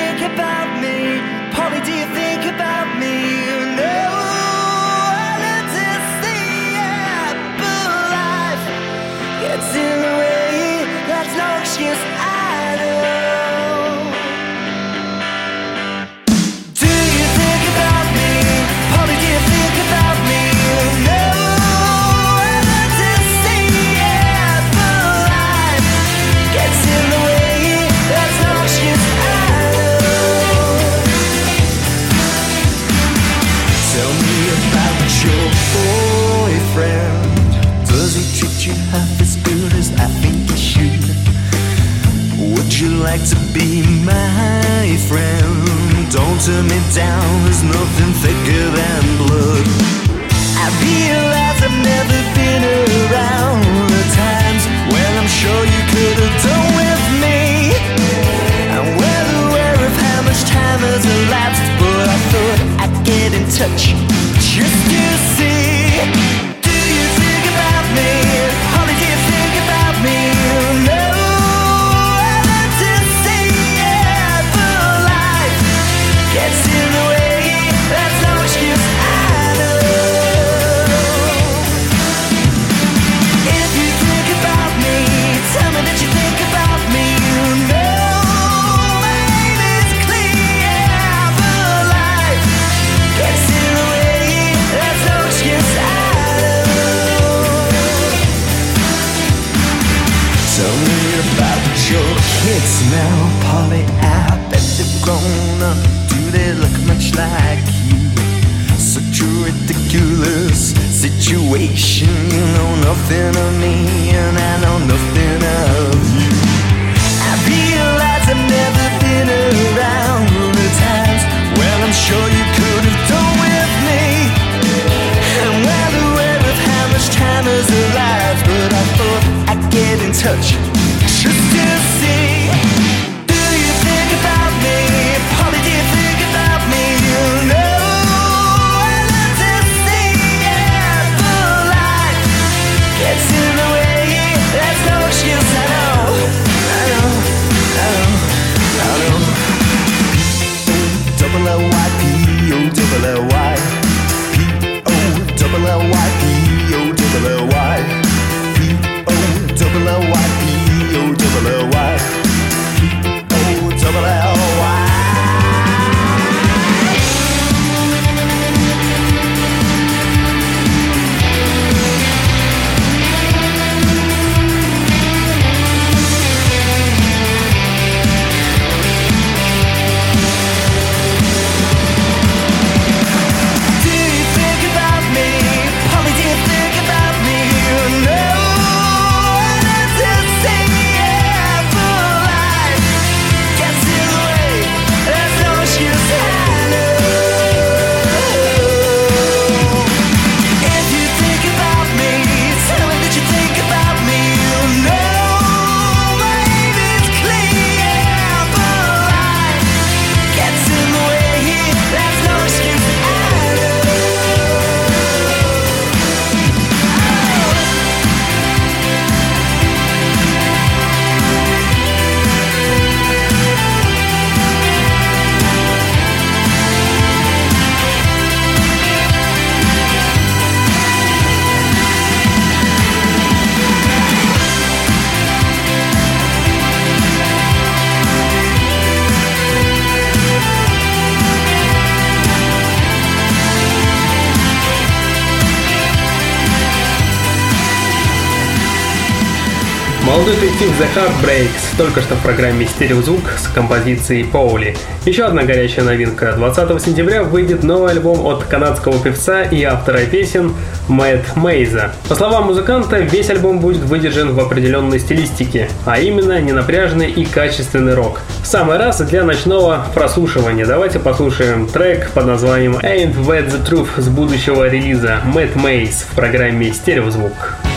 Молодой 250.17 250.35
коллектив 250.37 250.69
The 250.79 250.87
Heartbreaks 250.95 251.77
только 251.77 252.01
что 252.01 252.15
в 252.15 252.23
программе 252.23 252.65
«Стереозвук» 252.65 253.21
с 253.37 253.53
композицией 253.53 254.23
«Поули». 254.23 254.75
Еще 255.05 255.25
одна 255.25 255.43
горячая 255.43 255.85
новинка. 255.85 256.33
20 256.35 256.81
сентября 256.81 257.21
выйдет 257.21 257.63
новый 257.63 257.91
альбом 257.91 258.25
от 258.25 258.43
канадского 258.45 258.97
певца 258.99 259.43
и 259.43 259.61
автора 259.61 259.99
песен 259.99 260.55
Мэтт 260.87 261.35
Мейза. 261.35 261.91
По 262.09 262.15
словам 262.15 262.45
музыканта, 262.45 262.97
весь 262.97 263.29
альбом 263.29 263.59
будет 263.59 263.83
выдержан 263.83 264.33
в 264.33 264.39
определенной 264.39 264.97
стилистике, 264.97 265.69
а 265.85 265.99
именно 265.99 266.41
ненапряжный 266.41 267.11
и 267.11 267.23
качественный 267.23 267.93
рок. 267.93 268.21
В 268.41 268.47
самый 268.47 268.77
раз 268.77 268.99
для 269.01 269.23
ночного 269.23 269.85
прослушивания. 269.93 270.65
Давайте 270.65 270.97
послушаем 270.97 271.67
трек 271.67 272.09
под 272.09 272.25
названием 272.25 272.77
«Ain't 272.77 273.13
That 273.27 273.51
The 273.51 273.63
Truth» 273.63 274.01
с 274.01 274.07
будущего 274.07 274.67
релиза 274.67 275.19
Мэтт 275.25 275.55
Мейз 275.55 276.07
в 276.09 276.15
программе 276.15 276.73
«Стереозвук». 276.73 277.07
Звук. 277.17 277.76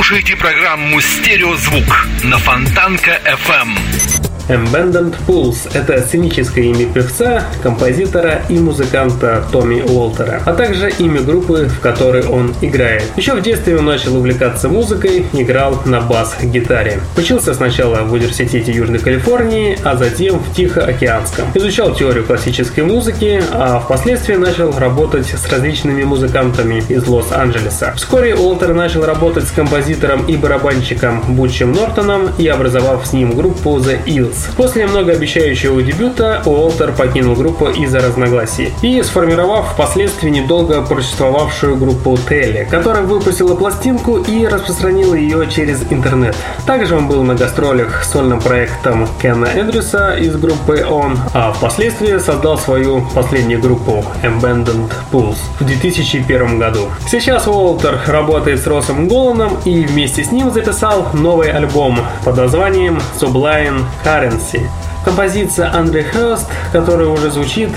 Слушаете 0.00 0.34
программу 0.34 0.98
«Стереозвук» 1.02 2.06
на 2.24 2.38
Фонтанка 2.38 3.20
FM. 3.26 4.09
Abandoned 4.50 5.14
Pools— 5.28 5.70
это 5.74 6.00
сценическое 6.02 6.64
имя 6.64 6.86
певца, 6.86 7.44
композитора 7.62 8.42
и 8.48 8.58
музыканта 8.58 9.44
Томми 9.52 9.80
Уолтера, 9.80 10.42
а 10.44 10.54
также 10.54 10.90
имя 10.98 11.20
группы, 11.20 11.68
в 11.68 11.78
которой 11.78 12.26
он 12.26 12.52
играет. 12.60 13.04
Еще 13.16 13.34
в 13.34 13.42
детстве 13.42 13.78
он 13.78 13.84
начал 13.84 14.16
увлекаться 14.16 14.68
музыкой, 14.68 15.24
играл 15.32 15.80
на 15.84 16.00
бас-гитаре. 16.00 17.00
Учился 17.16 17.54
сначала 17.54 18.00
в 18.02 18.12
университете 18.12 18.72
Южной 18.72 18.98
Калифорнии, 18.98 19.78
а 19.84 19.96
затем 19.96 20.40
в 20.40 20.52
Тихоокеанском. 20.52 21.46
Изучал 21.54 21.94
теорию 21.94 22.24
классической 22.24 22.82
музыки, 22.82 23.40
а 23.52 23.78
впоследствии 23.78 24.34
начал 24.34 24.76
работать 24.76 25.26
с 25.26 25.48
различными 25.48 26.02
музыкантами 26.02 26.82
из 26.88 27.06
Лос-Анджелеса. 27.06 27.92
Вскоре 27.94 28.34
Уолтер 28.34 28.74
начал 28.74 29.04
работать 29.04 29.46
с 29.46 29.52
композитором 29.52 30.26
и 30.26 30.36
барабанщиком 30.36 31.22
Бутчем 31.36 31.70
Нортоном 31.70 32.30
и 32.36 32.48
образовав 32.48 33.06
с 33.06 33.12
ним 33.12 33.36
группу 33.36 33.78
The 33.78 34.04
Eels. 34.06 34.39
После 34.56 34.86
многообещающего 34.86 35.82
дебюта 35.82 36.42
Уолтер 36.44 36.92
покинул 36.92 37.34
группу 37.34 37.68
из-за 37.68 38.00
разногласий 38.00 38.72
и 38.82 39.02
сформировав 39.02 39.72
впоследствии 39.72 40.30
недолго 40.30 40.82
просуществовавшую 40.82 41.76
группу 41.76 42.18
Телли, 42.28 42.66
которая 42.70 43.02
выпустила 43.02 43.54
пластинку 43.54 44.18
и 44.18 44.46
распространила 44.46 45.14
ее 45.14 45.48
через 45.50 45.82
интернет. 45.90 46.36
Также 46.66 46.96
он 46.96 47.08
был 47.08 47.22
на 47.22 47.34
гастролях 47.34 48.04
с 48.04 48.12
сольным 48.12 48.40
проектом 48.40 49.08
Кена 49.20 49.46
Эндрюса 49.54 50.16
из 50.16 50.36
группы 50.36 50.84
On, 50.88 51.18
а 51.32 51.52
впоследствии 51.52 52.18
создал 52.18 52.58
свою 52.58 53.02
последнюю 53.14 53.60
группу 53.60 54.04
Abandoned 54.22 54.92
Pools 55.12 55.36
в 55.58 55.64
2001 55.64 56.58
году. 56.58 56.88
Сейчас 57.08 57.46
Уолтер 57.46 57.98
работает 58.06 58.60
с 58.60 58.66
Росом 58.66 59.08
Голланом 59.08 59.58
и 59.64 59.84
вместе 59.84 60.24
с 60.24 60.32
ним 60.32 60.50
записал 60.50 61.08
новый 61.12 61.50
альбом 61.50 61.98
под 62.24 62.36
названием 62.36 63.00
Sublime 63.20 63.82
Current 64.04 64.29
Currency. 64.30 64.68
Композиция 65.04 65.72
Андре 65.74 66.04
Хёст, 66.04 66.48
которая 66.72 67.08
уже 67.08 67.30
звучит, 67.30 67.70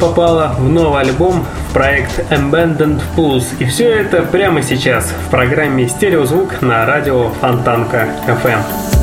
попала 0.00 0.54
в 0.58 0.68
новый 0.68 1.02
альбом 1.02 1.44
в 1.68 1.72
проект 1.72 2.18
Abandoned 2.30 3.00
Pools. 3.16 3.44
И 3.58 3.64
все 3.64 3.90
это 3.90 4.22
прямо 4.22 4.62
сейчас 4.62 5.12
в 5.26 5.30
программе 5.30 5.88
«Стереозвук» 5.88 6.62
на 6.62 6.86
радио 6.86 7.30
Фонтанка 7.40 8.08
FM. 8.26 8.99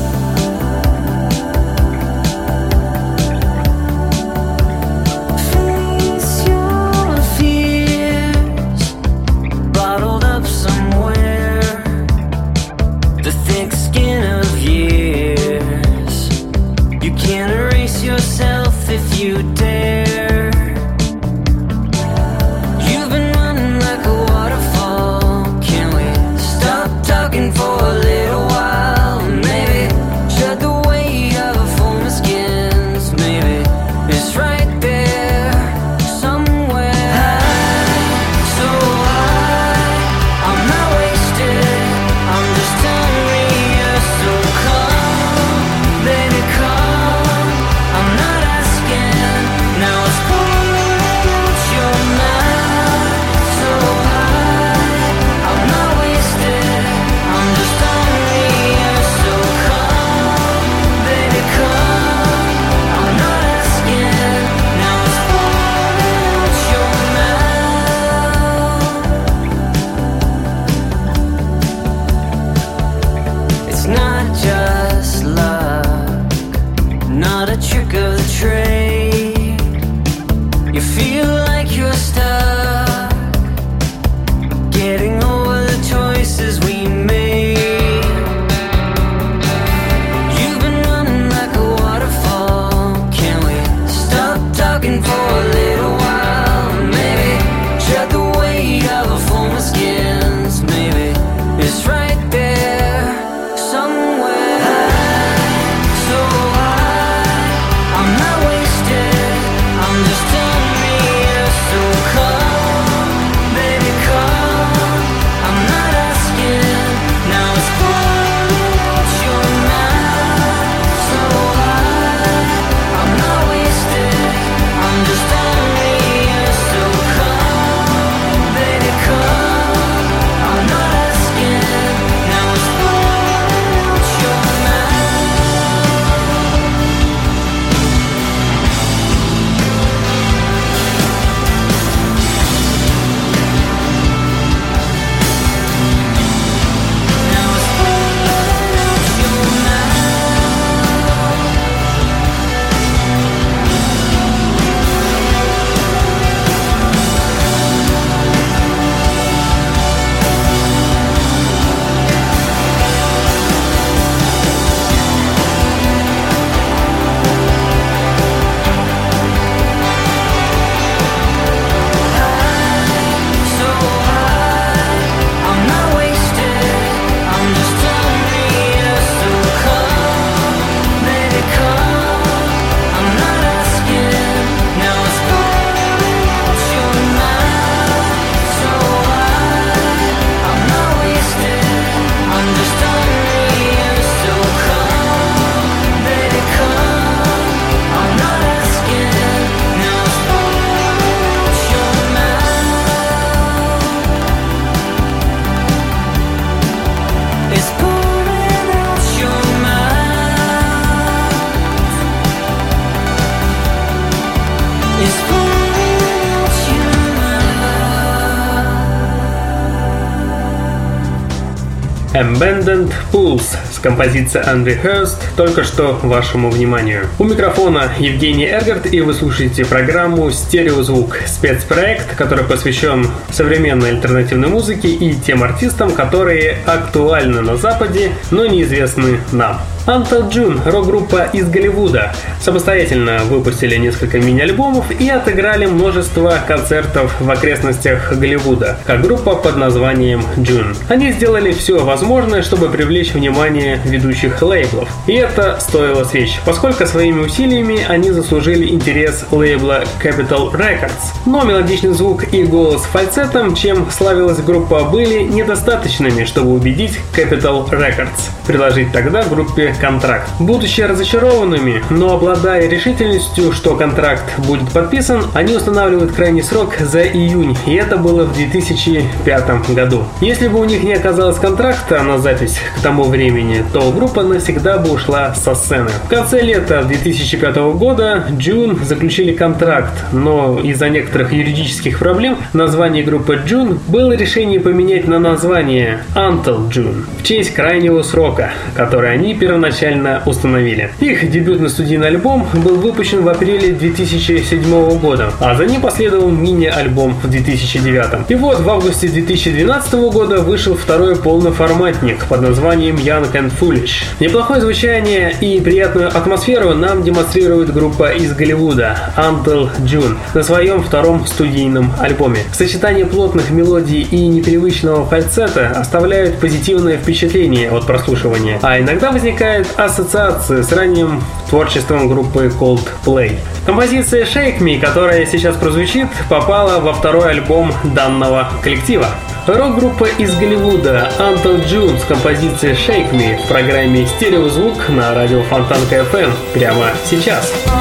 Abandoned 222.18 222.91
Pools 223.11 223.43
с 223.72 223.78
композицией 223.78 224.43
Unrehearsed 224.45 225.18
только 225.36 225.63
что 225.63 225.99
вашему 226.01 226.49
вниманию. 226.49 227.05
У 227.20 227.24
микрофона 227.24 227.91
Евгений 227.99 228.47
Эргард 228.47 228.91
и 228.91 229.01
вы 229.01 229.13
слушаете 229.13 229.63
программу 229.65 230.32
«Стереозвук» 230.32 231.20
спецпроект, 231.28 232.15
который 232.15 232.43
посвящен 232.43 233.07
современной 233.30 233.91
альтернативной 233.91 234.47
музыке 234.47 234.88
и 234.88 235.13
тем 235.13 235.43
артистам, 235.43 235.91
которые 235.91 236.57
актуальны 236.65 237.41
на 237.41 237.55
Западе, 237.55 238.11
но 238.32 238.47
неизвестны 238.47 239.20
нам. 239.32 239.61
Until 239.88 240.29
June, 240.29 240.59
рок-группа 240.69 241.29
из 241.31 241.49
Голливуда, 241.49 242.13
самостоятельно 242.41 243.19
выпустили 243.29 243.77
несколько 243.77 244.19
мини-альбомов 244.19 244.91
и 244.91 245.07
отыграли 245.07 245.65
множество 245.65 246.33
концертов 246.45 247.15
в 247.21 247.31
окрестностях 247.31 248.11
Голливуда, 248.11 248.79
как 248.85 249.01
группа 249.01 249.35
под 249.38 249.55
названием 249.55 250.25
June. 250.35 250.75
Они 250.89 251.13
сделали 251.13 251.53
все 251.53 251.79
возможное, 251.79 252.41
чтобы 252.41 252.67
привлечь 252.67 253.13
внимание 253.13 253.79
ведущих 253.85 254.41
лейблов. 254.41 254.89
И 255.07 255.13
это 255.13 255.57
стоило 255.61 256.03
свеч, 256.03 256.38
поскольку 256.45 256.85
своими 256.85 257.21
усилиями 257.21 257.79
они 257.88 258.11
заслужили 258.11 258.67
интерес 258.67 259.23
лейбла 259.31 259.85
Capital 260.03 260.51
Records. 260.51 261.13
Но 261.25 261.45
мелодичный 261.45 261.93
звук 261.93 262.33
и 262.33 262.43
голос 262.43 262.81
фальцетом, 262.81 263.55
чем 263.55 263.89
славилась 263.89 264.39
группа, 264.41 264.83
были 264.83 265.23
недостаточными, 265.23 266.25
чтобы 266.25 266.51
убедить 266.51 266.99
Capital 267.15 267.69
Records 267.69 268.31
предложить 268.47 268.91
тогда 268.91 269.23
группе 269.23 269.75
контракт. 269.78 270.30
Будучи 270.39 270.82
разочарованными, 270.82 271.84
но 271.89 272.15
обладая 272.15 272.67
решительностью, 272.67 273.51
что 273.53 273.75
контракт 273.75 274.23
будет 274.39 274.69
подписан, 274.71 275.23
они 275.34 275.55
устанавливают 275.55 276.11
крайний 276.11 276.43
срок 276.43 276.75
за 276.80 277.03
июнь, 277.03 277.57
и 277.65 277.75
это 277.75 277.97
было 277.97 278.23
в 278.23 278.34
2005 278.34 279.73
году. 279.73 280.03
Если 280.21 280.47
бы 280.47 280.59
у 280.59 280.65
них 280.65 280.84
не 280.84 280.93
оказалось 280.93 281.38
контракта 281.38 282.01
на 282.01 282.17
запись 282.17 282.59
к 282.75 282.82
тому 282.82 283.03
времени, 283.03 283.63
то 283.71 283.91
группа 283.91 284.23
навсегда 284.23 284.78
бы 284.78 284.91
ушла 284.91 285.34
со 285.36 285.55
сцены. 285.55 285.89
В 286.05 286.09
конце 286.09 286.41
лета 286.41 286.84
2005 286.84 287.55
года 287.78 288.25
Джун 288.32 288.80
заключили 288.84 289.34
контракт, 289.34 289.93
но 290.11 290.59
из-за 290.63 290.89
некоторых 290.89 291.32
юридических 291.34 291.99
проблем 291.99 292.38
название 292.53 293.03
группы 293.03 293.39
Джун 293.45 293.80
было 293.88 294.13
решение 294.13 294.59
поменять 294.59 295.07
на 295.07 295.19
название 295.19 295.99
Until 296.15 296.69
June 296.69 297.05
в 297.19 297.23
честь 297.23 297.53
крайнего 297.53 298.01
срока, 298.01 298.51
который 298.75 299.11
они 299.11 299.34
первоначально 299.34 299.66
изначально 299.70 300.22
установили. 300.26 300.91
Их 300.99 301.30
дебютный 301.30 301.70
студийный 301.70 302.07
альбом 302.07 302.47
был 302.53 302.76
выпущен 302.76 303.24
в 303.24 303.30
апреле 303.30 303.74
2007 303.74 304.99
года, 304.99 305.32
а 305.39 305.55
за 305.55 305.65
ним 305.65 305.82
последовал 305.82 306.30
мини-альбом 306.30 307.15
в 307.22 307.30
2009. 307.30 308.30
И 308.30 308.36
вот 308.36 308.59
в 308.59 308.70
августе 308.70 309.07
2012 309.07 309.93
года 310.11 310.41
вышел 310.41 310.76
второй 310.76 311.15
полный 311.15 311.51
форматник 311.51 312.26
под 312.26 312.41
названием 312.41 312.95
Young 312.95 313.32
and 313.34 313.51
Foolish. 313.59 314.05
Неплохое 314.20 314.61
звучание 314.61 315.34
и 315.41 315.59
приятную 315.59 316.07
атмосферу 316.07 316.74
нам 316.74 317.03
демонстрирует 317.03 317.74
группа 317.74 318.11
из 318.11 318.34
Голливуда 318.34 319.13
Until 319.18 319.70
June 319.80 320.15
на 320.34 320.43
своем 320.43 320.84
втором 320.84 321.26
студийном 321.26 321.93
альбоме. 321.99 322.39
Сочетание 322.53 323.05
плотных 323.05 323.49
мелодий 323.49 324.01
и 324.01 324.28
непривычного 324.28 325.05
фальцета 325.05 325.72
оставляют 325.76 326.39
позитивное 326.39 326.97
впечатление 326.97 327.70
от 327.70 327.86
прослушивания, 327.86 328.59
а 328.61 328.80
иногда 328.80 329.11
возникает 329.11 329.57
возникает 329.58 329.80
ассоциация 329.80 330.64
с 330.64 330.72
ранним 330.72 331.24
творчеством 331.49 332.08
группы 332.08 332.51
Coldplay. 332.60 333.38
Композиция 333.66 334.26
Shake 334.26 334.60
Me, 334.60 334.80
которая 334.80 335.26
сейчас 335.26 335.55
прозвучит, 335.55 336.08
попала 336.30 336.80
во 336.80 336.93
второй 336.93 337.32
альбом 337.32 337.74
данного 337.84 338.49
коллектива. 338.64 339.08
Рок-группа 339.47 340.05
из 340.18 340.36
Голливуда 340.36 341.10
Until 341.20 341.66
June 341.66 341.97
с 341.99 342.03
композицией 342.03 342.76
Shake 342.76 343.12
Me 343.12 343.41
в 343.43 343.47
программе 343.47 344.05
«Стереозвук» 344.05 344.89
на 344.89 345.14
радио 345.14 345.41
Фонтанка 345.43 345.95
FM 345.95 346.32
прямо 346.53 346.91
сейчас. 347.10 347.53
Сейчас. 347.53 347.76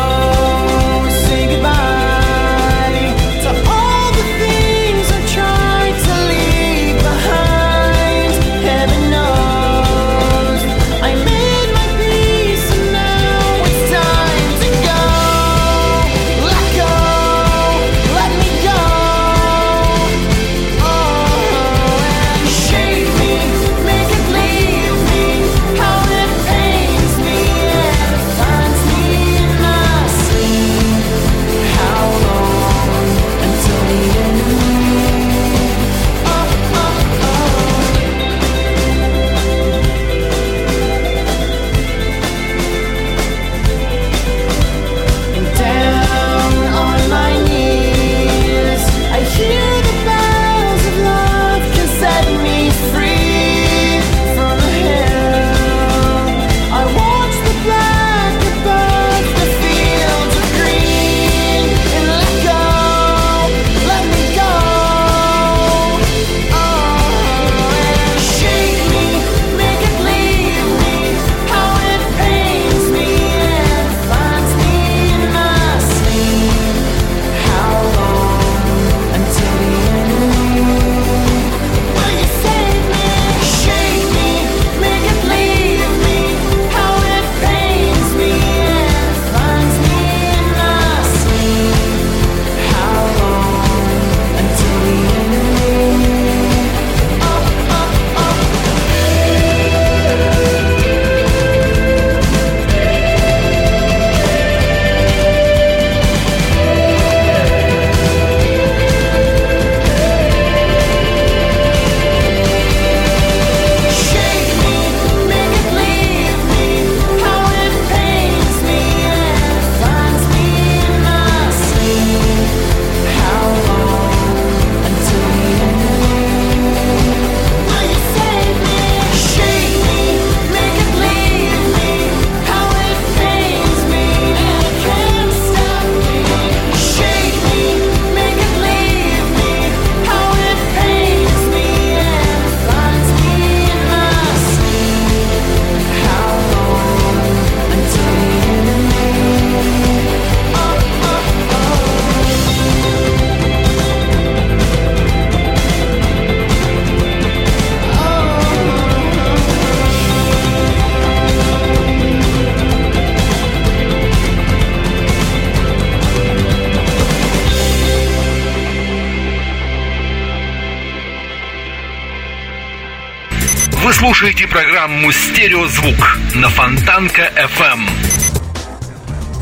Слушаете 174.27 174.49
программу 174.49 175.13
«Стереозвук» 175.13 176.19
на 176.35 176.49
Фонтанка 176.49 177.33
FM. 177.37 178.06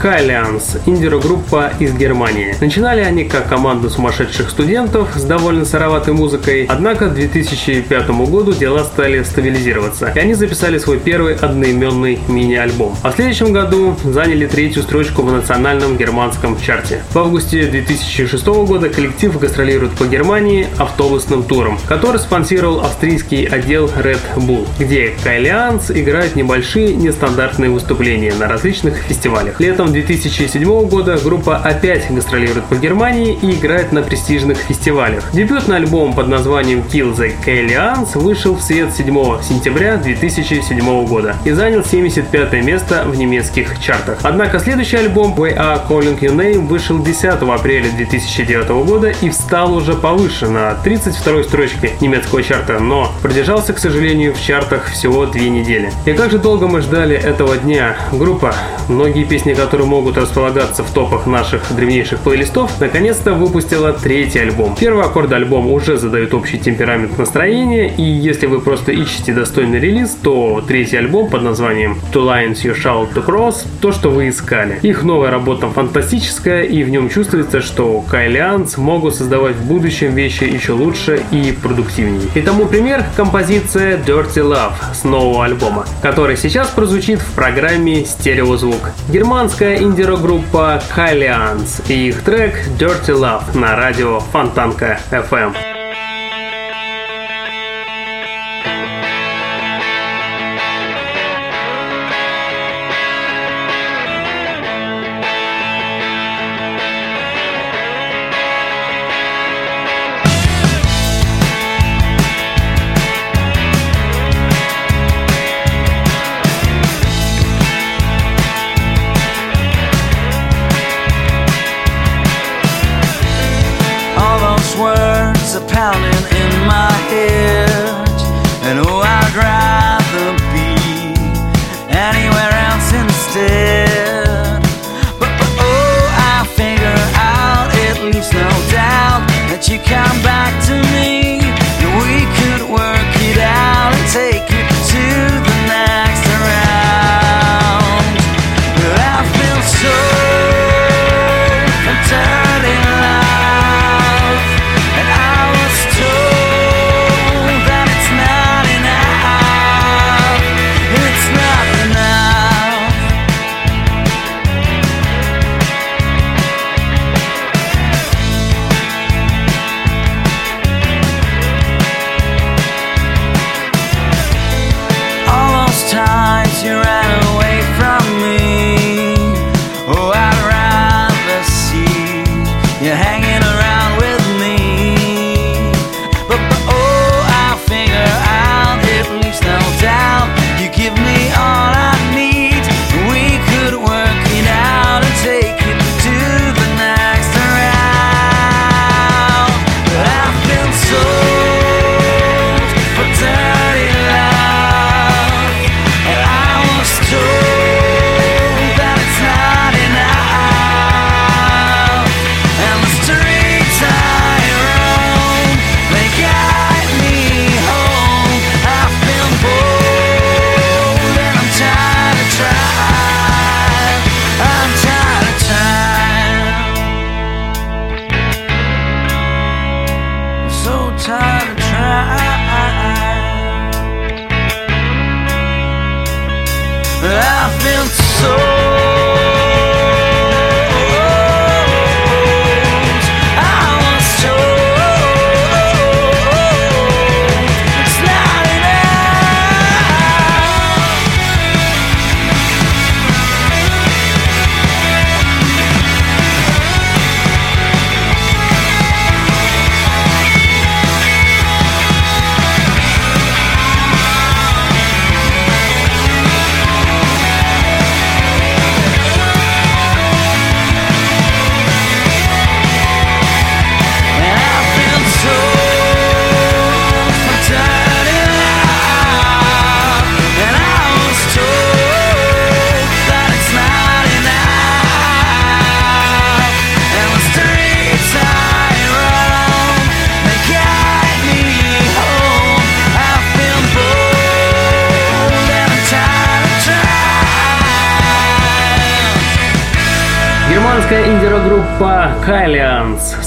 Кайлианс, 0.04 0.76
инди-группа 0.84 1.72
из 1.80 1.94
Германии. 1.94 2.54
Начинали 2.60 3.00
они 3.00 3.24
как 3.24 3.48
команда 3.48 3.88
сумасшедших 3.88 4.50
студентов 4.50 5.08
с 5.16 5.24
довольно 5.24 5.64
сыроватой 5.64 6.12
музыкой, 6.12 6.66
однако 6.68 7.08
к 7.08 7.14
2005 7.14 8.10
году 8.10 8.52
дела 8.52 8.84
стали 8.84 9.22
стабилизироваться, 9.22 10.12
и 10.14 10.18
они 10.18 10.34
записали 10.34 10.76
свой 10.76 10.98
первый 10.98 11.36
одноименный 11.36 12.18
мини-альбом. 12.28 12.94
А 13.02 13.12
в 13.12 13.14
следующем 13.14 13.54
году 13.54 13.96
заняли 14.04 14.46
третью 14.46 14.82
строчку 14.82 15.22
в 15.22 15.32
национальном 15.32 15.96
германском 15.96 16.60
чарте. 16.60 17.02
В 17.12 17.18
августе 17.18 17.64
2006 17.64 18.46
года 18.46 18.90
коллектив 18.90 19.40
гастролирует 19.40 19.92
по 19.92 20.04
Германии 20.04 20.66
автобусным 20.76 21.44
туром, 21.44 21.78
который 21.88 22.20
спонсировал 22.20 22.80
австрийский 22.80 23.46
отдел 23.46 23.86
Red 23.86 24.20
Bull, 24.36 24.68
где 24.78 25.14
Кайлианс 25.24 25.90
играет 25.90 26.36
небольшие 26.36 26.94
нестандартные 26.94 27.70
выступления 27.70 28.34
на 28.34 28.48
различных 28.48 28.96
фестивалях. 28.96 29.58
Летом 29.60 29.93
2007 29.94 30.88
года 30.88 31.16
группа 31.22 31.56
опять 31.56 32.10
гастролирует 32.10 32.64
по 32.64 32.74
Германии 32.74 33.38
и 33.40 33.52
играет 33.52 33.92
на 33.92 34.02
престижных 34.02 34.58
фестивалях. 34.58 35.30
Дебютный 35.32 35.76
альбом 35.76 36.14
под 36.14 36.26
названием 36.26 36.80
Kill 36.80 37.16
the 37.16 37.32
Kalians 37.46 38.18
вышел 38.18 38.56
в 38.56 38.60
свет 38.60 38.92
7 38.92 39.06
сентября 39.42 39.96
2007 39.96 41.06
года 41.06 41.36
и 41.44 41.52
занял 41.52 41.84
75 41.84 42.52
место 42.64 43.04
в 43.06 43.16
немецких 43.16 43.80
чартах. 43.80 44.18
Однако 44.24 44.58
следующий 44.58 44.96
альбом 44.96 45.32
We 45.36 45.56
Are 45.56 45.80
Calling 45.88 46.18
Your 46.18 46.34
Name 46.34 46.66
вышел 46.66 46.98
10 46.98 47.24
апреля 47.24 47.88
2009 47.96 48.68
года 48.84 49.12
и 49.20 49.30
встал 49.30 49.74
уже 49.74 49.94
повыше 49.94 50.48
на 50.48 50.74
32 50.74 51.44
строчке 51.44 51.92
немецкого 52.00 52.42
чарта, 52.42 52.80
но 52.80 53.12
продержался, 53.22 53.72
к 53.72 53.78
сожалению, 53.78 54.34
в 54.34 54.42
чартах 54.42 54.86
всего 54.86 55.26
две 55.26 55.50
недели. 55.50 55.92
И 56.04 56.12
как 56.14 56.32
же 56.32 56.38
долго 56.38 56.66
мы 56.66 56.80
ждали 56.80 57.14
этого 57.14 57.56
дня. 57.56 57.96
Группа, 58.10 58.56
многие 58.88 59.22
песни, 59.22 59.54
которые 59.54 59.83
которые 59.84 60.02
могут 60.02 60.16
располагаться 60.16 60.82
в 60.82 60.90
топах 60.90 61.26
наших 61.26 61.62
древнейших 61.74 62.20
плейлистов, 62.20 62.70
наконец-то 62.80 63.34
выпустила 63.34 63.92
третий 63.92 64.40
альбом. 64.40 64.74
Первый 64.78 65.04
аккорд 65.04 65.32
альбом 65.32 65.70
уже 65.70 65.96
задает 65.98 66.34
общий 66.34 66.58
темперамент 66.58 67.18
настроения, 67.18 67.88
и 67.88 68.02
если 68.02 68.46
вы 68.46 68.60
просто 68.60 68.92
ищете 68.92 69.32
достойный 69.32 69.80
релиз, 69.80 70.16
то 70.22 70.62
третий 70.66 70.96
альбом 70.96 71.28
под 71.28 71.42
названием 71.42 71.98
Two 72.12 72.24
Lines 72.24 72.64
You 72.64 72.74
Shall 72.74 73.12
To 73.14 73.24
Cross– 73.24 73.66
то, 73.80 73.92
что 73.92 74.10
вы 74.10 74.28
искали. 74.28 74.78
Их 74.82 75.02
новая 75.02 75.30
работа 75.30 75.68
фантастическая, 75.68 76.62
и 76.62 76.82
в 76.82 76.88
нем 76.88 77.10
чувствуется, 77.10 77.60
что 77.60 78.02
Кайлианс 78.10 78.78
могут 78.78 79.14
создавать 79.14 79.56
в 79.56 79.66
будущем 79.66 80.14
вещи 80.14 80.44
еще 80.44 80.72
лучше 80.72 81.22
и 81.30 81.52
продуктивнее. 81.62 82.28
И 82.34 82.40
тому 82.40 82.66
пример– 82.66 83.04
композиция 83.16 83.98
Dirty 83.98 84.42
Love 84.42 84.74
с 84.94 85.04
нового 85.04 85.44
альбома, 85.44 85.84
который 86.02 86.36
сейчас 86.36 86.68
прозвучит 86.68 87.20
в 87.20 87.32
программе 87.32 88.04
«Стереозвук». 88.04 88.90
Германская 89.12 89.73
британская 89.74 89.82
инди-рок-группа 89.82 90.82
Kalians 90.94 91.82
и 91.88 92.08
их 92.08 92.22
трек 92.22 92.54
Dirty 92.78 93.14
Love 93.14 93.58
на 93.58 93.76
радио 93.76 94.20
Фонтанка 94.20 95.00
FM. 95.10 95.73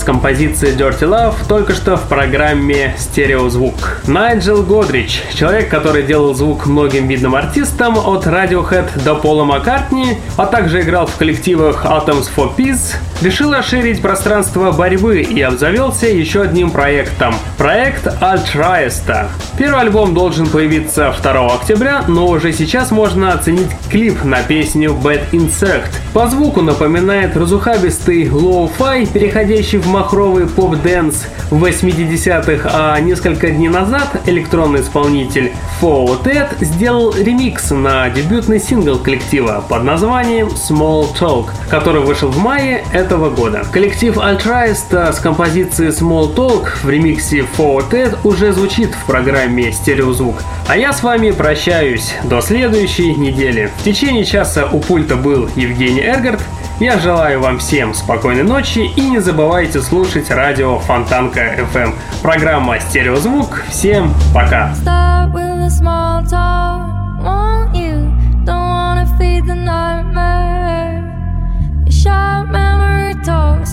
Alaska 0.07 0.16
с 0.27 0.29
композицией 0.29 0.75
Dirty 0.75 1.07
Love 1.07 1.35
только 1.47 1.73
что 1.73 1.95
в 1.95 2.09
программе 2.09 2.93
«Стереозвук». 2.97 4.01
Найджел 4.07 4.61
Годрич, 4.61 5.23
человек, 5.33 5.69
который 5.69 6.03
делал 6.03 6.33
звук 6.33 6.65
многим 6.65 7.07
видным 7.07 7.33
артистам 7.33 7.97
от 7.97 8.27
Radiohead 8.27 9.03
до 9.05 9.15
Пола 9.15 9.45
Маккартни, 9.45 10.17
а 10.35 10.45
также 10.45 10.81
играл 10.81 11.05
в 11.07 11.15
коллективах 11.15 11.85
Atoms 11.85 12.27
for 12.35 12.53
Peace, 12.57 12.97
решил 13.21 13.53
расширить 13.53 14.01
пространство 14.01 14.71
борьбы 14.73 15.21
и 15.21 15.41
обзавелся 15.41 16.07
еще 16.07 16.41
одним 16.41 16.71
проектом. 16.71 17.33
Проект 17.57 18.07
Ultraísta. 18.21 19.27
Первый 19.57 19.81
альбом 19.81 20.13
должен 20.13 20.47
появиться 20.47 21.13
2 21.23 21.55
октября, 21.55 22.03
но 22.07 22.27
уже 22.27 22.51
сейчас 22.51 22.91
можно 22.91 23.31
оценить 23.33 23.69
клип 23.89 24.23
на 24.23 24.43
песню 24.43 24.91
Bad 24.91 25.31
Insect. 25.31 25.89
По 26.13 26.27
звуку 26.27 26.61
напоминает 26.61 27.35
разухабистый 27.37 28.27
лоу-фай, 28.27 29.07
переходящий 29.07 29.77
в 29.77 29.87
махровый 30.17 30.47
поп-дэнс 30.47 31.27
в 31.51 31.63
80-х, 31.63 32.71
а 32.73 32.99
несколько 32.99 33.51
дней 33.51 33.69
назад 33.69 34.23
электронный 34.25 34.81
исполнитель 34.81 35.51
Four 35.79 36.19
Tet 36.23 36.55
сделал 36.59 37.13
ремикс 37.13 37.69
на 37.69 38.09
дебютный 38.09 38.59
сингл 38.59 38.97
коллектива 38.97 39.63
под 39.69 39.83
названием 39.83 40.47
Small 40.47 41.13
Talk, 41.13 41.49
который 41.69 42.01
вышел 42.01 42.31
в 42.31 42.37
мае 42.39 42.83
этого 42.93 43.29
года. 43.29 43.61
Коллектив 43.71 44.17
Ultraísta 44.17 45.13
с 45.13 45.19
композицией 45.19 45.91
Small 45.91 46.33
Talk 46.33 46.69
в 46.81 46.89
ремиксе 46.89 47.45
Four 47.55 47.87
Tet 47.87 48.17
уже 48.23 48.53
звучит 48.53 48.95
в 48.95 49.05
программе 49.05 49.71
«Стереозвук». 49.71 50.37
А 50.67 50.75
я 50.75 50.93
с 50.93 51.03
вами 51.03 51.29
прощаюсь 51.29 52.15
до 52.23 52.41
следующей 52.41 53.13
недели. 53.13 53.69
В 53.77 53.83
течение 53.83 54.25
часа 54.25 54.65
у 54.65 54.79
пульта 54.79 55.15
был 55.15 55.47
Евгений 55.55 56.01
Эргард. 56.01 56.41
Я 56.79 56.99
желаю 56.99 57.41
вам 57.41 57.57
всем 57.57 57.95
спокойной 57.95 58.43
ночи 58.43 58.79
и 58.95 59.09
не 59.09 59.17
забывайте 59.17 59.81
слушать 59.81 60.29
радио 60.29 60.77
Фонтанка 60.77 61.55
FM. 61.73 61.95
Программа 62.21 62.79
«Стереозвук». 62.79 63.63
Всем 63.69 64.13
пока! 64.31 64.75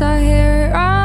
I 0.01 0.19
hear 0.21 0.67
it 0.67 1.04